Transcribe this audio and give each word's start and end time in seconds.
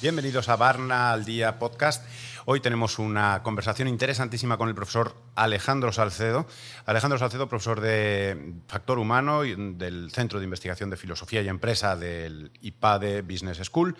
Bienvenidos 0.00 0.48
a 0.48 0.56
Barna 0.56 1.12
al 1.12 1.24
Día 1.24 1.58
Podcast. 1.58 2.02
Hoy 2.46 2.60
tenemos 2.60 2.98
una 2.98 3.42
conversación 3.42 3.86
interesantísima 3.86 4.56
con 4.56 4.68
el 4.68 4.74
profesor 4.74 5.14
Alejandro 5.36 5.92
Salcedo. 5.92 6.46
Alejandro 6.86 7.18
Salcedo, 7.18 7.48
profesor 7.48 7.80
de 7.80 8.54
Factor 8.66 8.98
Humano 8.98 9.42
del 9.42 10.10
Centro 10.10 10.38
de 10.38 10.46
Investigación 10.46 10.88
de 10.88 10.96
Filosofía 10.96 11.42
y 11.42 11.48
Empresa 11.48 11.96
del 11.96 12.50
IPADE 12.62 13.22
Business 13.22 13.58
School. 13.58 13.94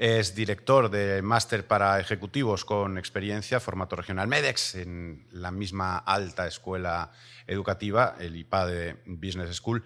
Es 0.00 0.34
director 0.34 0.88
de 0.90 1.20
Máster 1.20 1.66
para 1.66 2.00
Ejecutivos 2.00 2.64
con 2.64 2.96
experiencia, 2.96 3.60
formato 3.60 3.96
regional 3.96 4.28
MEDEX, 4.28 4.76
en 4.76 5.26
la 5.30 5.50
misma 5.50 5.98
alta 5.98 6.46
escuela 6.46 7.12
educativa, 7.46 8.16
el 8.18 8.34
IPADE 8.34 9.02
Business 9.04 9.54
School 9.56 9.84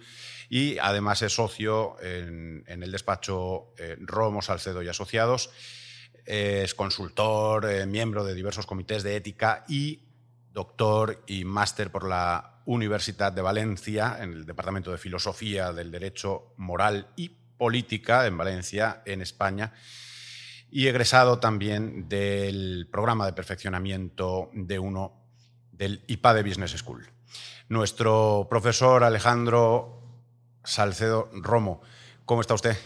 y 0.48 0.78
además 0.78 1.20
es 1.22 1.34
socio 1.34 1.96
en, 2.00 2.64
el 2.68 2.92
despacho 2.92 3.74
eh, 3.76 3.96
Romo 3.98 4.40
Salcedo 4.40 4.84
y 4.84 4.88
Asociados. 4.88 5.50
Es 6.24 6.76
consultor, 6.76 7.68
eh, 7.68 7.84
miembro 7.84 8.22
de 8.22 8.34
diversos 8.34 8.66
comités 8.66 9.02
de 9.02 9.16
ética 9.16 9.64
y 9.66 10.04
doctor 10.52 11.24
y 11.26 11.44
máster 11.44 11.90
por 11.90 12.08
la 12.08 12.62
Universidad 12.66 13.32
de 13.32 13.42
Valencia 13.42 14.18
en 14.20 14.32
el 14.32 14.46
Departamento 14.46 14.92
de 14.92 14.98
Filosofía 14.98 15.72
del 15.72 15.90
Derecho 15.90 16.54
Moral 16.56 17.08
y 17.16 17.30
Política 17.58 18.28
en 18.28 18.38
Valencia, 18.38 19.02
en 19.06 19.20
España. 19.20 19.72
Y 20.76 20.88
egresado 20.88 21.38
también 21.38 22.08
del 22.08 22.88
programa 22.90 23.26
de 23.26 23.32
perfeccionamiento 23.32 24.50
de 24.52 24.80
uno 24.80 25.12
del 25.70 26.02
IPA 26.08 26.34
de 26.34 26.42
Business 26.42 26.72
School. 26.72 27.06
Nuestro 27.68 28.48
profesor 28.50 29.04
Alejandro 29.04 30.02
Salcedo 30.64 31.30
Romo. 31.32 31.80
¿Cómo 32.24 32.40
está 32.40 32.54
usted? 32.54 32.76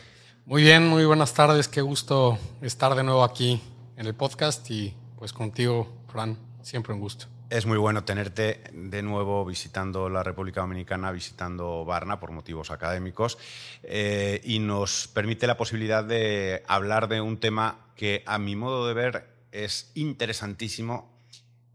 Muy 0.45 0.65
bien, 0.65 0.87
muy 0.87 1.07
buenas 1.07 1.33
tardes. 1.33 1.67
Qué 1.67 1.81
gusto 1.81 2.39
estar 2.61 2.95
de 2.95 3.05
nuevo 3.05 3.25
aquí 3.25 3.59
en 3.97 4.07
el 4.07 4.15
podcast 4.15 4.71
y 4.71 4.95
pues 5.17 5.33
contigo, 5.33 6.05
Fran, 6.13 6.37
siempre 6.61 6.93
un 6.93 7.01
gusto. 7.01 7.38
Es 7.51 7.65
muy 7.65 7.79
bueno 7.79 8.05
tenerte 8.05 8.63
de 8.75 9.03
nuevo 9.03 9.43
visitando 9.47 10.11
la 10.11 10.23
República 10.23 10.61
Dominicana, 10.61 11.11
visitando 11.13 11.83
Varna 11.87 12.21
por 12.21 12.31
motivos 12.31 12.71
académicos 12.71 13.39
eh, 13.85 14.43
y 14.45 14.59
nos 14.59 15.09
permite 15.09 15.47
la 15.47 15.57
posibilidad 15.57 16.05
de 16.05 16.63
hablar 16.69 17.09
de 17.09 17.23
un 17.23 17.41
tema 17.41 17.87
que 17.97 18.23
a 18.27 18.39
mi 18.39 18.55
modo 18.55 18.87
de 18.87 18.93
ver 18.93 19.29
es 19.51 19.91
interesantísimo 19.95 21.19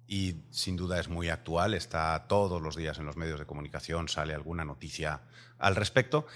y 0.07 0.43
sin 0.51 0.75
duda 0.75 0.99
es 0.99 1.09
muy 1.09 1.29
actual, 1.29 1.73
está 1.73 2.27
todos 2.27 2.61
los 2.61 2.75
días 2.75 2.99
en 2.99 3.05
los 3.05 3.17
medios 3.17 3.39
de 3.39 3.47
comunicación, 3.47 4.09
sale 4.09 4.35
alguna 4.35 4.65
noticia 4.65 5.21
al 5.57 5.75
respecto 5.75 6.27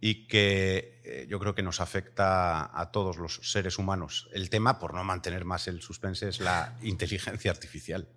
y 0.00 0.26
que 0.26 1.02
eh, 1.04 1.26
yo 1.28 1.38
creo 1.38 1.54
que 1.54 1.62
nos 1.62 1.82
afecta 1.82 2.70
a 2.80 2.90
todos 2.92 3.18
los 3.18 3.40
seres 3.42 3.78
humanos. 3.78 4.30
El 4.32 4.48
tema, 4.48 4.78
por 4.78 4.94
no 4.94 5.04
mantener 5.04 5.44
más 5.44 5.68
el 5.68 5.82
suspense, 5.82 6.28
es 6.28 6.40
la 6.40 6.78
inteligencia 6.80 7.50
artificial. 7.50 8.08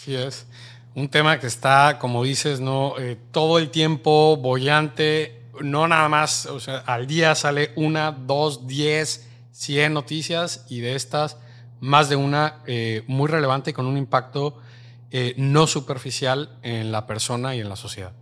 Así 0.00 0.14
es. 0.14 0.46
Un 0.94 1.10
tema 1.10 1.38
que 1.38 1.46
está, 1.46 1.98
como 1.98 2.24
dices, 2.24 2.58
¿no? 2.58 2.98
Eh, 2.98 3.18
todo 3.32 3.58
el 3.58 3.68
tiempo 3.68 4.38
bollante, 4.38 5.42
no 5.60 5.86
nada 5.88 6.08
más, 6.08 6.46
o 6.46 6.58
sea, 6.58 6.78
al 6.78 7.06
día 7.06 7.34
sale 7.34 7.72
una, 7.76 8.10
dos, 8.10 8.66
diez, 8.66 9.28
cien 9.52 9.92
noticias 9.92 10.64
y 10.70 10.80
de 10.80 10.94
estas 10.94 11.36
más 11.80 12.08
de 12.08 12.16
una 12.16 12.62
eh, 12.66 13.04
muy 13.08 13.28
relevante 13.28 13.74
con 13.74 13.84
un 13.84 13.98
impacto 13.98 14.58
no 15.36 15.66
superficial 15.66 16.56
en 16.62 16.92
la 16.92 17.06
persona 17.06 17.56
y 17.56 17.60
en 17.60 17.68
la 17.68 17.74
sociedad. 17.74 18.12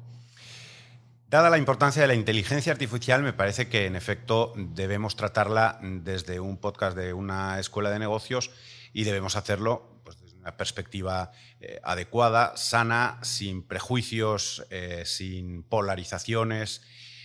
Dada 1.29 1.51
la 1.51 1.59
importancia 1.59 2.01
de 2.01 2.09
la 2.09 2.15
inteligencia 2.15 2.73
artificial, 2.73 3.23
me 3.23 3.35
parece 3.35 3.69
que 3.69 3.85
en 3.85 3.95
efecto 3.95 4.55
debemos 4.57 5.15
tratarla 5.15 5.79
desde 5.83 6.41
un 6.41 6.57
podcast 6.57 6.97
de 6.97 7.13
una 7.13 7.61
escuela 7.61 7.91
de 7.91 7.99
negocios 7.99 8.51
y 8.95 9.05
debemos 9.05 9.37
hacerlo 9.37 10.01
pues, 10.03 10.17
perspectiva 10.57 11.33
eh, 11.61 11.81
adecuada, 11.83 12.57
sana, 12.57 13.19
sin 13.23 13.63
prejuicios, 13.63 14.67
eh, 14.71 15.03
sin 15.05 15.63
polarizaciones. 15.63 16.83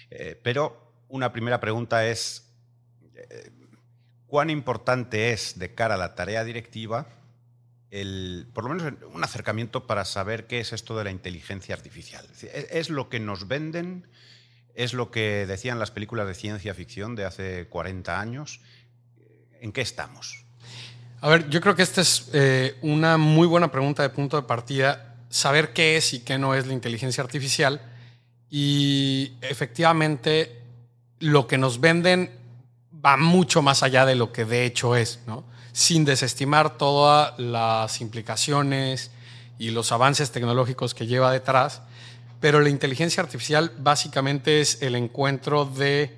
Eh, 0.09 0.39
pero 0.41 0.94
una 1.07 1.31
primera 1.31 1.59
pregunta 1.59 2.07
es, 2.07 2.50
¿cuán 4.28 4.50
importante 4.50 5.31
es 5.31 5.57
de 5.59 5.73
cara 5.75 5.95
a 5.95 5.97
la 5.97 6.16
tarea 6.16 6.44
directiva 6.44 7.07
por 8.53 8.63
lo 8.63 8.73
menos 8.73 8.94
un 9.13 9.23
acercamiento 9.23 9.85
para 9.85 10.03
saber 10.03 10.47
qué 10.47 10.59
es 10.59 10.73
esto 10.73 10.97
de 10.97 11.03
la 11.03 11.12
inteligencia 11.12 11.75
artificial. 11.75 12.28
¿Es, 12.41 12.89
lo 12.89 13.07
que 13.07 13.19
nos 13.19 13.47
venden? 13.47 14.07
¿Es 14.73 14.94
lo 14.94 15.12
que 15.12 15.45
decían 15.45 15.78
las 15.78 15.91
películas 15.91 16.25
de 16.25 16.33
ciencia 16.33 16.73
ficción 16.73 17.16
de 17.16 17.25
hace 17.25 17.67
40 17.67 18.19
años? 18.19 18.62
¿En 19.62 19.72
qué 19.72 19.81
estamos? 19.81 20.42
A 21.23 21.29
ver, 21.29 21.50
yo 21.50 21.61
creo 21.61 21.73
que 21.73 21.84
esta 21.84 22.01
es 22.01 22.28
eh, 22.34 22.75
una 22.81 23.17
muy 23.17 23.47
buena 23.47 23.72
pregunta 23.72 24.03
de 24.03 24.09
punto 24.09 24.35
de 24.35 24.44
partida, 24.44 25.16
saber 25.29 25.72
qué 25.72 25.95
es 25.95 26.13
y 26.13 26.19
qué 26.19 26.38
no 26.38 26.53
es 26.53 26.67
la 26.67 26.73
inteligencia 26.73 27.23
artificial. 27.23 27.79
Y 28.50 29.31
efectivamente, 29.39 30.59
lo 31.19 31.47
que 31.47 31.57
nos 31.57 31.79
venden 31.79 32.29
va 32.94 33.16
mucho 33.16 33.62
más 33.62 33.83
allá 33.83 34.06
de 34.06 34.16
lo 34.16 34.33
que 34.33 34.44
de 34.44 34.66
hecho 34.66 34.97
es, 34.97 35.22
¿no? 35.25 35.45
sin 35.72 36.03
desestimar 36.03 36.78
todas 36.78 37.39
las 37.39 38.01
implicaciones 38.01 39.09
y 39.57 39.69
los 39.72 39.94
avances 39.94 40.29
tecnológicos 40.29 40.94
que 40.94 41.07
lleva 41.07 41.31
detrás. 41.31 41.83
Pero 42.41 42.59
la 42.59 42.67
inteligencia 42.67 43.23
artificial 43.23 43.72
básicamente 43.78 44.59
es 44.59 44.81
el 44.81 44.94
encuentro 44.95 45.63
de 45.63 46.17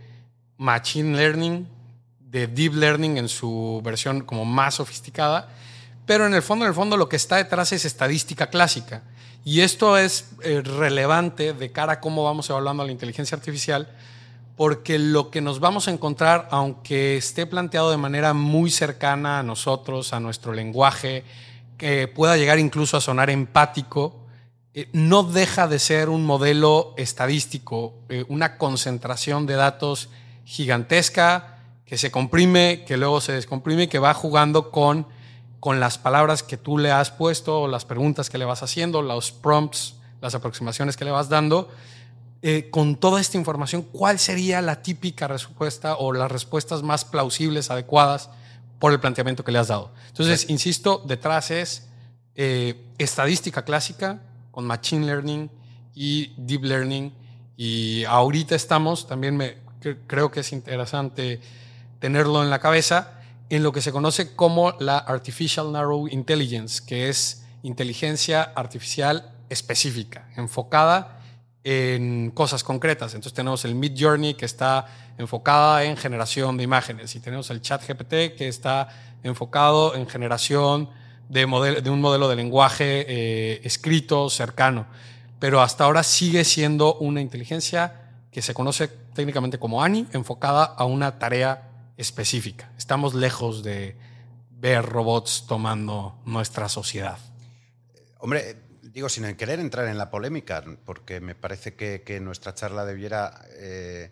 machine 0.57 1.15
learning, 1.15 1.74
de 2.35 2.47
deep 2.47 2.73
learning 2.73 3.17
en 3.17 3.29
su 3.29 3.79
versión 3.81 4.19
como 4.19 4.43
más 4.43 4.75
sofisticada, 4.75 5.47
pero 6.05 6.27
en 6.27 6.33
el 6.33 6.41
fondo, 6.41 6.65
en 6.65 6.69
el 6.69 6.75
fondo 6.75 6.97
lo 6.97 7.07
que 7.07 7.15
está 7.15 7.37
detrás 7.37 7.71
es 7.71 7.85
estadística 7.85 8.47
clásica. 8.47 9.03
Y 9.45 9.61
esto 9.61 9.97
es 9.97 10.31
eh, 10.43 10.61
relevante 10.61 11.53
de 11.53 11.71
cara 11.71 11.93
a 11.93 11.99
cómo 12.01 12.25
vamos 12.25 12.49
evaluando 12.49 12.83
la 12.83 12.91
inteligencia 12.91 13.37
artificial, 13.37 13.87
porque 14.57 14.99
lo 14.99 15.31
que 15.31 15.39
nos 15.39 15.61
vamos 15.61 15.87
a 15.87 15.91
encontrar, 15.91 16.49
aunque 16.51 17.15
esté 17.15 17.45
planteado 17.45 17.89
de 17.89 17.97
manera 17.97 18.33
muy 18.33 18.69
cercana 18.69 19.39
a 19.39 19.43
nosotros, 19.43 20.11
a 20.11 20.19
nuestro 20.19 20.51
lenguaje, 20.51 21.23
que 21.77 22.09
pueda 22.09 22.35
llegar 22.35 22.59
incluso 22.59 22.97
a 22.97 23.01
sonar 23.01 23.29
empático, 23.29 24.25
eh, 24.73 24.89
no 24.91 25.23
deja 25.23 25.69
de 25.69 25.79
ser 25.79 26.09
un 26.09 26.25
modelo 26.25 26.95
estadístico, 26.97 27.93
eh, 28.09 28.25
una 28.27 28.57
concentración 28.57 29.45
de 29.45 29.53
datos 29.53 30.09
gigantesca 30.43 31.54
que 31.85 31.97
se 31.97 32.11
comprime, 32.11 32.83
que 32.85 32.97
luego 32.97 33.21
se 33.21 33.33
descomprime, 33.33 33.89
que 33.89 33.99
va 33.99 34.13
jugando 34.13 34.71
con, 34.71 35.07
con 35.59 35.79
las 35.79 35.97
palabras 35.97 36.43
que 36.43 36.57
tú 36.57 36.77
le 36.77 36.91
has 36.91 37.11
puesto, 37.11 37.61
o 37.61 37.67
las 37.67 37.85
preguntas 37.85 38.29
que 38.29 38.37
le 38.37 38.45
vas 38.45 38.63
haciendo, 38.63 39.01
los 39.01 39.31
prompts, 39.31 39.95
las 40.21 40.35
aproximaciones 40.35 40.97
que 40.97 41.05
le 41.05 41.11
vas 41.11 41.29
dando 41.29 41.69
eh, 42.47 42.69
con 42.69 42.95
toda 42.97 43.19
esta 43.21 43.37
información, 43.37 43.81
¿cuál 43.81 44.19
sería 44.19 44.61
la 44.61 44.83
típica 44.83 45.27
respuesta 45.27 45.95
o 45.95 46.13
las 46.13 46.31
respuestas 46.31 46.83
más 46.83 47.03
plausibles, 47.03 47.71
adecuadas 47.71 48.29
por 48.77 48.91
el 48.91 48.99
planteamiento 48.99 49.43
que 49.43 49.51
le 49.51 49.57
has 49.57 49.69
dado? 49.69 49.91
Entonces, 50.09 50.47
insisto, 50.49 51.01
detrás 51.07 51.49
es 51.49 51.87
eh, 52.35 52.85
estadística 52.99 53.65
clásica 53.65 54.21
con 54.51 54.65
Machine 54.65 55.07
Learning 55.07 55.49
y 55.95 56.33
Deep 56.37 56.65
Learning. 56.65 57.13
Y 57.57 58.03
ahorita 58.03 58.53
estamos, 58.53 59.07
también 59.07 59.35
me, 59.35 59.57
creo 60.05 60.29
que 60.29 60.41
es 60.41 60.51
interesante 60.51 61.41
tenerlo 62.05 62.43
en 62.43 62.51
la 62.51 62.59
cabeza, 62.59 63.13
en 63.49 63.63
lo 63.63 63.71
que 63.71 63.81
se 63.81 63.91
conoce 63.91 64.35
como 64.35 64.73
la 64.73 64.99
Artificial 64.99 65.71
Narrow 65.71 66.07
Intelligence, 66.07 66.83
que 66.85 67.09
es 67.09 67.47
inteligencia 67.63 68.43
artificial 68.43 69.31
específica, 69.49 70.29
enfocada 70.35 71.19
en 71.63 72.29
cosas 72.29 72.63
concretas. 72.63 73.15
Entonces 73.15 73.33
tenemos 73.33 73.65
el 73.65 73.73
Mid 73.73 73.93
Journey 73.97 74.35
que 74.35 74.45
está 74.45 74.85
enfocada 75.17 75.83
en 75.83 75.97
generación 75.97 76.57
de 76.57 76.63
imágenes 76.63 77.15
y 77.15 77.19
tenemos 77.21 77.49
el 77.49 77.59
Chat 77.59 77.81
GPT 77.87 78.37
que 78.37 78.47
está 78.47 78.87
enfocado 79.23 79.95
en 79.95 80.07
generación 80.07 80.91
de, 81.27 81.81
de 81.81 81.89
un 81.89 82.01
modelo 82.01 82.29
de 82.29 82.35
lenguaje 82.35 83.03
eh, 83.07 83.61
escrito 83.63 84.29
cercano. 84.29 84.85
Pero 85.39 85.59
hasta 85.59 85.85
ahora 85.85 86.03
sigue 86.03 86.43
siendo 86.43 86.93
una 86.99 87.19
inteligencia 87.19 88.11
que 88.31 88.43
se 88.43 88.53
conoce 88.53 88.89
técnicamente 89.15 89.57
como 89.57 89.81
ANI, 89.81 90.05
enfocada 90.13 90.65
a 90.65 90.85
una 90.85 91.17
tarea 91.17 91.71
específica. 91.97 92.71
Estamos 92.77 93.13
lejos 93.13 93.63
de 93.63 93.95
ver 94.51 94.85
robots 94.85 95.45
tomando 95.47 96.21
nuestra 96.25 96.69
sociedad. 96.69 97.19
Hombre, 98.19 98.57
digo, 98.81 99.09
sin 99.09 99.33
querer 99.35 99.59
entrar 99.59 99.87
en 99.87 99.97
la 99.97 100.09
polémica, 100.09 100.63
porque 100.85 101.19
me 101.19 101.35
parece 101.35 101.75
que, 101.75 102.19
nuestra 102.21 102.53
charla 102.53 102.85
debiera 102.85 103.45
eh, 103.57 104.11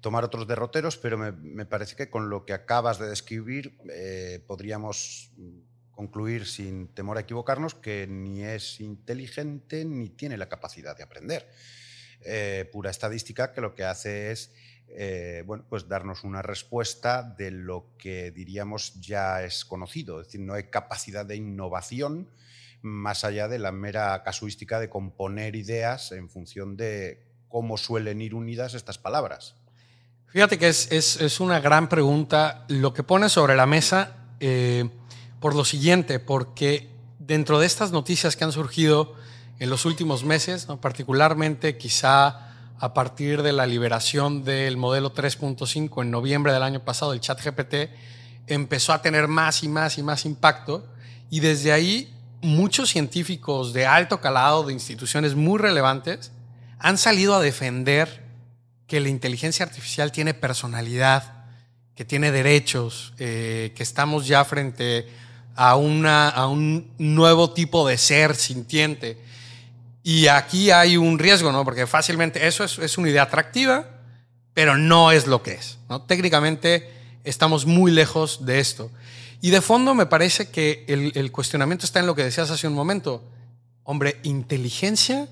tomar 0.00 0.24
otros 0.24 0.48
derroteros, 0.48 0.96
pero 0.96 1.18
me, 1.18 1.64
parece 1.66 1.96
que 1.96 2.10
con 2.10 2.30
lo 2.30 2.44
que 2.44 2.52
acabas 2.52 2.98
de 2.98 3.08
describir 3.08 3.78
eh, 3.90 4.42
podríamos 4.46 5.30
concluir 5.90 6.46
sin 6.46 6.88
temor 6.88 7.18
a 7.18 7.20
equivocarnos 7.20 7.74
que 7.74 8.06
ni 8.08 8.42
es 8.42 8.80
inteligente 8.80 9.84
ni 9.84 10.08
tiene 10.08 10.36
la 10.36 10.48
capacidad 10.48 10.96
de 10.96 11.02
aprender. 11.02 11.48
Eh, 12.24 12.68
pura 12.72 12.90
estadística 12.90 13.52
que 13.52 13.60
lo 13.60 13.74
que 13.74 13.84
hace 13.84 14.30
es 14.30 14.52
eh, 14.94 15.42
bueno, 15.46 15.64
pues 15.68 15.88
darnos 15.88 16.24
una 16.24 16.42
respuesta 16.42 17.22
de 17.22 17.50
lo 17.50 17.96
que 17.98 18.30
diríamos 18.30 19.00
ya 19.00 19.42
es 19.42 19.64
conocido, 19.64 20.20
es 20.20 20.28
decir, 20.28 20.40
no 20.40 20.54
hay 20.54 20.64
capacidad 20.64 21.24
de 21.24 21.36
innovación 21.36 22.28
más 22.82 23.24
allá 23.24 23.48
de 23.48 23.58
la 23.58 23.72
mera 23.72 24.22
casuística 24.22 24.80
de 24.80 24.90
componer 24.90 25.56
ideas 25.56 26.12
en 26.12 26.28
función 26.28 26.76
de 26.76 27.24
cómo 27.48 27.76
suelen 27.76 28.20
ir 28.20 28.34
unidas 28.34 28.74
estas 28.74 28.98
palabras. 28.98 29.54
Fíjate 30.26 30.58
que 30.58 30.68
es, 30.68 31.40
una 31.40 31.60
gran 31.60 31.88
pregunta 31.88 32.64
lo 32.68 32.92
que 32.92 33.02
pone 33.02 33.28
sobre 33.28 33.54
la 33.54 33.66
mesa 33.66 34.16
eh, 34.40 34.88
por 35.40 35.54
lo 35.54 35.64
siguiente, 35.64 36.18
porque 36.18 36.88
dentro 37.18 37.60
de 37.60 37.66
estas 37.66 37.92
noticias 37.92 38.36
que 38.36 38.44
han 38.44 38.52
surgido 38.52 39.14
en 39.58 39.70
los 39.70 39.84
últimos 39.84 40.24
meses, 40.24 40.66
particularmente 40.80 41.76
quizá 41.76 42.51
a 42.82 42.94
partir 42.94 43.44
de 43.44 43.52
la 43.52 43.64
liberación 43.64 44.42
del 44.42 44.76
modelo 44.76 45.14
3.5 45.14 46.02
en 46.02 46.10
noviembre 46.10 46.52
del 46.52 46.64
año 46.64 46.80
pasado, 46.80 47.12
el 47.12 47.20
chat 47.20 47.40
GPT 47.40 47.92
empezó 48.48 48.92
a 48.92 49.00
tener 49.00 49.28
más 49.28 49.62
y 49.62 49.68
más 49.68 49.98
y 49.98 50.02
más 50.02 50.24
impacto. 50.24 50.84
Y 51.30 51.38
desde 51.38 51.70
ahí 51.70 52.12
muchos 52.40 52.90
científicos 52.90 53.72
de 53.72 53.86
alto 53.86 54.20
calado 54.20 54.64
de 54.64 54.72
instituciones 54.72 55.36
muy 55.36 55.60
relevantes 55.60 56.32
han 56.80 56.98
salido 56.98 57.36
a 57.36 57.40
defender 57.40 58.24
que 58.88 58.98
la 58.98 59.10
inteligencia 59.10 59.64
artificial 59.64 60.10
tiene 60.10 60.34
personalidad, 60.34 61.44
que 61.94 62.04
tiene 62.04 62.32
derechos, 62.32 63.14
eh, 63.20 63.72
que 63.76 63.84
estamos 63.84 64.26
ya 64.26 64.44
frente 64.44 65.06
a, 65.54 65.76
una, 65.76 66.28
a 66.28 66.48
un 66.48 66.90
nuevo 66.98 67.52
tipo 67.52 67.86
de 67.86 67.96
ser 67.96 68.34
sintiente 68.34 69.22
y 70.02 70.26
aquí 70.26 70.70
hay 70.70 70.96
un 70.96 71.18
riesgo, 71.18 71.52
¿no? 71.52 71.64
Porque 71.64 71.86
fácilmente 71.86 72.46
eso 72.46 72.64
es, 72.64 72.98
una 72.98 73.08
idea 73.08 73.22
atractiva, 73.22 73.86
pero 74.54 74.76
no 74.76 75.12
es 75.12 75.26
lo 75.26 75.42
que 75.42 75.52
es. 75.52 75.78
¿no? 75.88 76.02
Técnicamente 76.02 76.90
estamos 77.24 77.66
muy 77.66 77.92
lejos 77.92 78.44
de 78.44 78.58
esto. 78.58 78.90
Y 79.40 79.50
de 79.50 79.60
fondo 79.60 79.94
me 79.94 80.06
parece 80.06 80.50
que 80.50 80.84
el, 80.88 81.12
el 81.14 81.30
cuestionamiento 81.32 81.86
está 81.86 82.00
en 82.00 82.06
lo 82.06 82.14
que 82.14 82.24
decías 82.24 82.50
hace 82.50 82.66
un 82.66 82.74
momento. 82.74 83.22
Hombre, 83.84 84.18
inteligencia, 84.22 85.28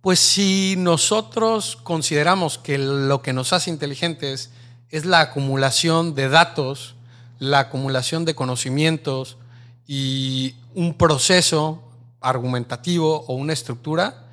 pues 0.00 0.20
si 0.20 0.74
nosotros 0.78 1.76
consideramos 1.76 2.58
que 2.58 2.78
lo 2.78 3.22
que 3.22 3.32
nos 3.32 3.52
hace 3.52 3.70
inteligentes 3.70 4.50
es 4.90 5.04
la 5.04 5.20
acumulación 5.20 6.14
de 6.14 6.28
datos, 6.28 6.96
la 7.38 7.60
acumulación 7.60 8.24
de 8.24 8.34
conocimientos 8.34 9.38
y 9.86 10.54
un 10.74 10.94
proceso 10.94 11.82
argumentativo 12.20 13.24
o 13.26 13.34
una 13.34 13.52
estructura, 13.52 14.26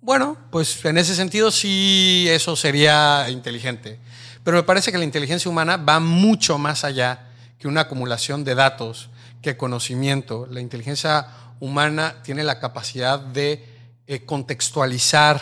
bueno, 0.00 0.36
pues 0.50 0.84
en 0.84 0.96
ese 0.96 1.14
sentido 1.14 1.50
sí 1.50 2.26
eso 2.30 2.56
sería 2.56 3.26
inteligente. 3.30 3.98
Pero 4.44 4.56
me 4.56 4.62
parece 4.62 4.92
que 4.92 4.98
la 4.98 5.04
inteligencia 5.04 5.50
humana 5.50 5.76
va 5.76 6.00
mucho 6.00 6.56
más 6.56 6.84
allá 6.84 7.28
que 7.58 7.68
una 7.68 7.82
acumulación 7.82 8.44
de 8.44 8.54
datos, 8.54 9.10
que 9.42 9.56
conocimiento. 9.56 10.46
La 10.50 10.60
inteligencia 10.60 11.26
humana 11.60 12.22
tiene 12.22 12.44
la 12.44 12.60
capacidad 12.60 13.18
de 13.18 13.66
eh, 14.06 14.24
contextualizar, 14.24 15.40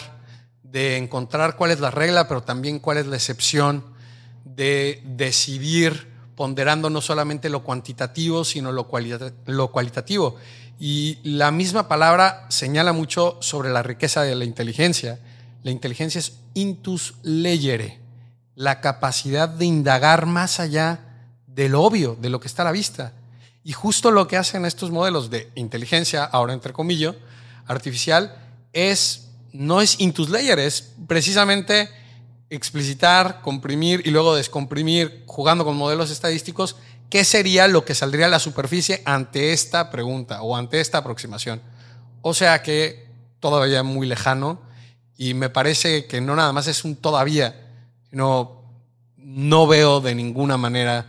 de 0.63 0.97
encontrar 0.97 1.57
cuál 1.57 1.71
es 1.71 1.81
la 1.81 1.91
regla, 1.91 2.27
pero 2.27 2.43
también 2.43 2.79
cuál 2.79 2.99
es 2.99 3.07
la 3.07 3.17
excepción, 3.17 3.85
de 4.45 5.03
decidir 5.05 6.11
ponderando 6.35 6.91
no 6.91 7.01
solamente 7.01 7.49
lo 7.51 7.63
cuantitativo, 7.63 8.45
sino 8.45 8.73
lo, 8.73 8.89
lo 9.47 9.69
cualitativo. 9.71 10.37
Y 10.79 11.19
la 11.23 11.51
misma 11.51 11.89
palabra 11.89 12.47
señala 12.51 12.93
mucho 12.93 13.39
sobre 13.41 13.71
la 13.71 13.83
riqueza 13.83 14.23
de 14.23 14.35
la 14.35 14.45
inteligencia. 14.45 15.19
La 15.63 15.71
inteligencia 15.71 16.19
es 16.19 16.35
intus 16.55 17.15
legere, 17.23 17.99
la 18.55 18.81
capacidad 18.81 19.49
de 19.49 19.65
indagar 19.65 20.27
más 20.27 20.61
allá 20.61 21.01
del 21.47 21.75
obvio, 21.75 22.17
de 22.21 22.31
lo 22.31 22.41
que 22.41 22.49
está 22.49 22.63
a 22.63 22.67
la 22.67 22.73
vista. 22.73 23.13
Y 23.65 23.73
justo 23.73 24.11
lo 24.11 24.29
que 24.29 24.37
hacen 24.37 24.65
estos 24.65 24.91
modelos 24.91 25.31
de 25.31 25.51
inteligencia, 25.55 26.25
ahora 26.25 26.53
entre 26.53 26.73
comillas, 26.73 27.17
artificial, 27.67 28.37
es, 28.73 29.29
no 29.53 29.81
es 29.81 29.99
intus 29.99 30.29
legere, 30.29 30.67
es 30.67 30.93
precisamente 31.09 31.89
explicitar, 32.51 33.41
comprimir 33.41 34.03
y 34.05 34.11
luego 34.11 34.37
descomprimir, 34.37 35.25
jugando 35.27 35.65
con 35.65 35.77
modelos 35.77 36.11
estadísticos, 36.11 36.77
¿qué 37.11 37.25
sería 37.25 37.69
lo 37.69 37.85
que 37.85 37.95
saldría 37.95 38.27
a 38.27 38.31
la 38.31 38.39
superficie 38.39 39.03
ante 39.05 39.53
esta 39.53 39.91
pregunta 39.91 40.43
o 40.43 40.57
ante 40.57 40.81
esta 40.81 40.99
aproximación? 40.99 41.61
O 42.23 42.35
sea 42.35 42.63
que 42.63 43.07
todavía 43.41 43.83
muy 43.83 44.07
lejano 44.07 44.61
y 45.17 45.35
me 45.35 45.49
parece 45.49 46.07
que 46.07 46.21
no 46.21 46.37
nada 46.37 46.53
más 46.53 46.67
es 46.67 46.85
un 46.85 46.97
todavía, 46.97 47.55
sino 48.11 48.63
no 49.17 49.67
veo 49.67 50.01
de 50.01 50.15
ninguna 50.15 50.57
manera 50.57 51.07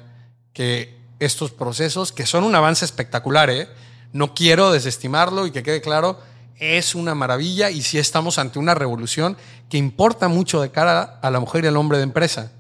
que 0.54 0.98
estos 1.20 1.52
procesos, 1.52 2.12
que 2.12 2.26
son 2.26 2.44
un 2.44 2.56
avance 2.56 2.86
espectacular, 2.86 3.50
¿eh? 3.50 3.68
no 4.14 4.34
quiero 4.34 4.72
desestimarlo 4.72 5.46
y 5.46 5.52
que 5.52 5.64
quede 5.64 5.82
claro, 5.82 6.20
es 6.60 6.96
una 6.96 7.16
maravilla 7.16 7.70
y 7.70 7.82
sí 7.82 8.00
estamos 8.00 8.40
ante 8.40 8.60
una 8.60 8.74
revolución 8.74 9.38
que 9.70 9.78
importa 9.78 10.28
mucho 10.28 10.62
de 10.62 10.72
cara 10.72 11.20
a 11.22 11.30
la 11.30 11.40
mujer 11.40 11.64
y 11.64 11.68
al 11.68 11.78
hombre 11.78 11.98
de 11.98 12.04
empresa, 12.04 12.52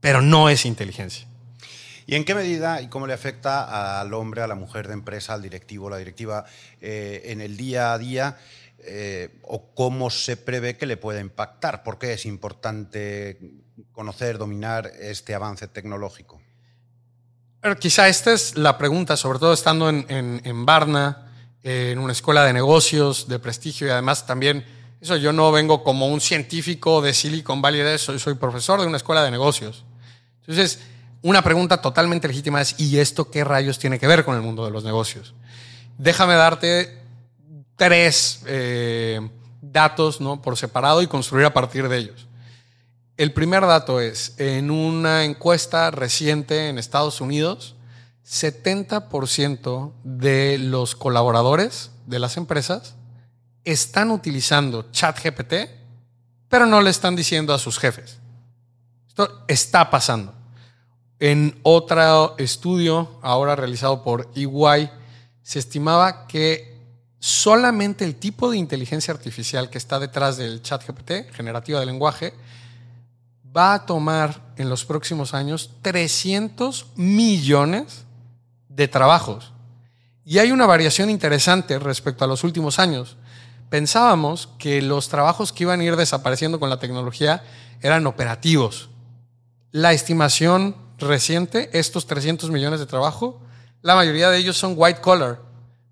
pero 0.00 0.20
no 0.20 0.48
es 0.48 0.66
inteligencia. 0.66 1.26
¿Y 2.06 2.14
en 2.14 2.24
qué 2.24 2.34
medida 2.34 2.82
y 2.82 2.88
cómo 2.88 3.06
le 3.06 3.14
afecta 3.14 4.00
al 4.00 4.12
hombre, 4.14 4.42
a 4.42 4.46
la 4.46 4.54
mujer 4.54 4.88
de 4.88 4.94
empresa, 4.94 5.34
al 5.34 5.42
directivo, 5.42 5.88
la 5.88 5.96
directiva, 5.96 6.44
eh, 6.80 7.22
en 7.26 7.40
el 7.40 7.56
día 7.56 7.92
a 7.92 7.98
día? 7.98 8.38
Eh, 8.86 9.40
o 9.42 9.74
cómo 9.74 10.10
se 10.10 10.36
prevé 10.36 10.76
que 10.76 10.84
le 10.84 10.98
pueda 10.98 11.20
impactar? 11.20 11.82
¿Por 11.82 11.98
qué 11.98 12.12
es 12.12 12.26
importante 12.26 13.38
conocer, 13.92 14.36
dominar 14.36 14.92
este 15.00 15.34
avance 15.34 15.68
tecnológico? 15.68 16.40
quizá 17.80 18.08
esta 18.08 18.30
es 18.34 18.58
la 18.58 18.76
pregunta, 18.76 19.16
sobre 19.16 19.38
todo 19.38 19.54
estando 19.54 19.88
en, 19.88 20.04
en, 20.10 20.42
en 20.44 20.66
Barna, 20.66 21.32
en 21.62 21.98
una 21.98 22.12
escuela 22.12 22.44
de 22.44 22.52
negocios 22.52 23.26
de 23.26 23.38
prestigio 23.38 23.86
y 23.86 23.90
además 23.90 24.26
también, 24.26 24.66
eso 25.00 25.16
yo 25.16 25.32
no 25.32 25.50
vengo 25.50 25.82
como 25.82 26.08
un 26.08 26.20
científico 26.20 27.00
de 27.00 27.14
Silicon 27.14 27.62
Valley, 27.62 27.98
soy, 27.98 28.18
soy 28.18 28.34
profesor 28.34 28.82
de 28.82 28.86
una 28.86 28.98
escuela 28.98 29.24
de 29.24 29.30
negocios. 29.30 29.82
Entonces, 30.40 30.80
una 31.24 31.40
pregunta 31.40 31.80
totalmente 31.80 32.28
legítima 32.28 32.60
es, 32.60 32.78
¿y 32.78 32.98
esto 32.98 33.30
qué 33.30 33.44
rayos 33.44 33.78
tiene 33.78 33.98
que 33.98 34.06
ver 34.06 34.26
con 34.26 34.36
el 34.36 34.42
mundo 34.42 34.62
de 34.66 34.70
los 34.70 34.84
negocios? 34.84 35.32
Déjame 35.96 36.34
darte 36.34 36.98
tres 37.76 38.42
eh, 38.46 39.26
datos 39.62 40.20
¿no? 40.20 40.42
por 40.42 40.58
separado 40.58 41.00
y 41.00 41.06
construir 41.06 41.46
a 41.46 41.54
partir 41.54 41.88
de 41.88 41.96
ellos. 41.96 42.26
El 43.16 43.32
primer 43.32 43.62
dato 43.66 44.00
es, 44.00 44.34
en 44.36 44.70
una 44.70 45.24
encuesta 45.24 45.90
reciente 45.90 46.68
en 46.68 46.76
Estados 46.76 47.22
Unidos, 47.22 47.74
70% 48.28 49.92
de 50.04 50.58
los 50.58 50.94
colaboradores 50.94 51.90
de 52.04 52.18
las 52.18 52.36
empresas 52.36 52.96
están 53.64 54.10
utilizando 54.10 54.90
ChatGPT, 54.90 55.54
pero 56.50 56.66
no 56.66 56.82
le 56.82 56.90
están 56.90 57.16
diciendo 57.16 57.54
a 57.54 57.58
sus 57.58 57.78
jefes. 57.78 58.18
Esto 59.08 59.44
está 59.48 59.88
pasando. 59.88 60.33
En 61.26 61.58
otro 61.62 62.36
estudio, 62.36 63.18
ahora 63.22 63.56
realizado 63.56 64.04
por 64.04 64.28
EY, 64.34 64.90
se 65.42 65.58
estimaba 65.58 66.26
que 66.26 66.76
solamente 67.18 68.04
el 68.04 68.16
tipo 68.16 68.50
de 68.50 68.58
inteligencia 68.58 69.14
artificial 69.14 69.70
que 69.70 69.78
está 69.78 69.98
detrás 69.98 70.36
del 70.36 70.60
chat 70.60 70.86
GPT, 70.86 71.32
generativa 71.32 71.80
de 71.80 71.86
lenguaje, 71.86 72.34
va 73.56 73.72
a 73.72 73.86
tomar 73.86 74.52
en 74.58 74.68
los 74.68 74.84
próximos 74.84 75.32
años 75.32 75.70
300 75.80 76.88
millones 76.96 78.04
de 78.68 78.86
trabajos. 78.86 79.54
Y 80.26 80.40
hay 80.40 80.52
una 80.52 80.66
variación 80.66 81.08
interesante 81.08 81.78
respecto 81.78 82.26
a 82.26 82.28
los 82.28 82.44
últimos 82.44 82.78
años. 82.78 83.16
Pensábamos 83.70 84.50
que 84.58 84.82
los 84.82 85.08
trabajos 85.08 85.54
que 85.54 85.64
iban 85.64 85.80
a 85.80 85.84
ir 85.84 85.96
desapareciendo 85.96 86.60
con 86.60 86.68
la 86.68 86.80
tecnología 86.80 87.42
eran 87.80 88.06
operativos. 88.06 88.90
La 89.70 89.94
estimación 89.94 90.83
reciente, 90.98 91.70
estos 91.72 92.06
300 92.06 92.50
millones 92.50 92.80
de 92.80 92.86
trabajo, 92.86 93.40
la 93.82 93.94
mayoría 93.94 94.30
de 94.30 94.38
ellos 94.38 94.56
son 94.56 94.74
white 94.76 95.00
collar, 95.00 95.40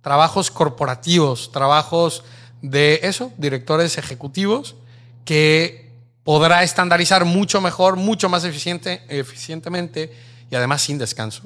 trabajos 0.01 0.51
corporativos, 0.51 1.53
trabajos 1.53 2.25
de 2.63 3.01
eso, 3.03 3.33
directores 3.37 3.99
ejecutivos, 3.99 4.77
que 5.25 5.91
podrá 6.25 6.63
estandarizar 6.63 7.25
mucho 7.25 7.61
mejor, 7.61 7.97
mucho 7.97 8.29
más 8.29 8.45
eficiente, 8.45 9.03
eficientemente 9.09 10.13
y 10.51 10.55
además 10.55 10.83
sin 10.83 10.99
descanso 10.99 11.43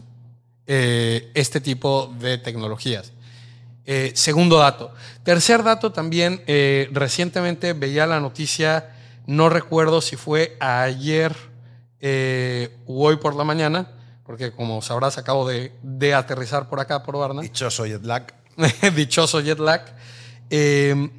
eh, 0.67 1.31
este 1.35 1.61
tipo 1.61 2.13
de 2.19 2.39
tecnologías. 2.39 3.13
Eh, 3.85 4.11
segundo 4.15 4.59
dato. 4.59 4.93
Tercer 5.23 5.63
dato 5.63 5.93
también, 5.93 6.43
eh, 6.47 6.89
recientemente 6.91 7.73
veía 7.73 8.07
la 8.07 8.19
noticia, 8.19 8.97
no 9.27 9.49
recuerdo 9.49 10.01
si 10.01 10.17
fue 10.17 10.57
ayer 10.59 11.37
o 12.87 13.07
hoy 13.07 13.17
por 13.17 13.35
la 13.35 13.45
mañana, 13.45 13.88
porque 14.25 14.53
como 14.53 14.83
sabrás, 14.83 15.19
acabo 15.19 15.49
de, 15.49 15.73
de 15.83 16.15
aterrizar 16.15 16.69
por 16.69 16.81
acá, 16.81 17.03
por 17.03 17.17
Varna. 17.17 17.43
Dichoso 17.43 17.87
jet 17.87 18.05
lag. 18.05 18.26
Dichoso 18.97 19.41
jet 19.41 19.59
lag. 19.59 19.83
Eh, 20.50 21.11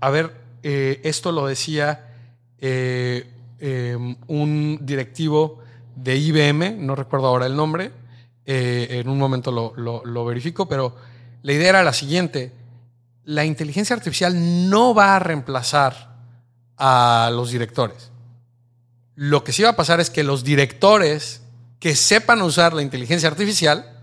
a 0.00 0.10
ver, 0.10 0.32
eh, 0.62 1.00
esto 1.04 1.32
lo 1.32 1.46
decía 1.46 2.08
eh, 2.58 3.28
eh, 3.58 4.16
un 4.26 4.78
directivo 4.82 5.58
de 5.96 6.16
IBM, 6.16 6.76
no 6.78 6.94
recuerdo 6.94 7.26
ahora 7.26 7.46
el 7.46 7.56
nombre, 7.56 7.90
eh, 8.46 8.86
en 9.02 9.08
un 9.08 9.18
momento 9.18 9.50
lo, 9.52 9.74
lo- 9.76 10.04
lo 10.04 10.24
verifico, 10.24 10.68
pero 10.68 10.94
la 11.42 11.52
idea 11.52 11.70
era 11.70 11.82
la 11.82 11.92
siguiente, 11.92 12.52
la 13.24 13.44
inteligencia 13.44 13.94
artificial 13.96 14.68
no 14.70 14.94
va 14.94 15.16
a 15.16 15.18
reemplazar 15.18 16.16
a 16.78 17.30
los 17.34 17.50
directores. 17.50 18.11
Lo 19.14 19.44
que 19.44 19.52
sí 19.52 19.62
va 19.62 19.70
a 19.70 19.76
pasar 19.76 20.00
es 20.00 20.10
que 20.10 20.24
los 20.24 20.44
directores 20.44 21.42
que 21.78 21.94
sepan 21.96 22.42
usar 22.42 22.72
la 22.72 22.82
inteligencia 22.82 23.28
artificial 23.28 24.00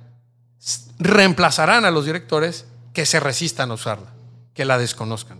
reemplazarán 0.97 1.85
a 1.85 1.91
los 1.91 2.05
directores 2.05 2.65
que 2.93 3.05
se 3.05 3.19
resistan 3.19 3.71
a 3.71 3.75
usarla, 3.75 4.13
que 4.53 4.65
la 4.65 4.77
desconozcan. 4.77 5.39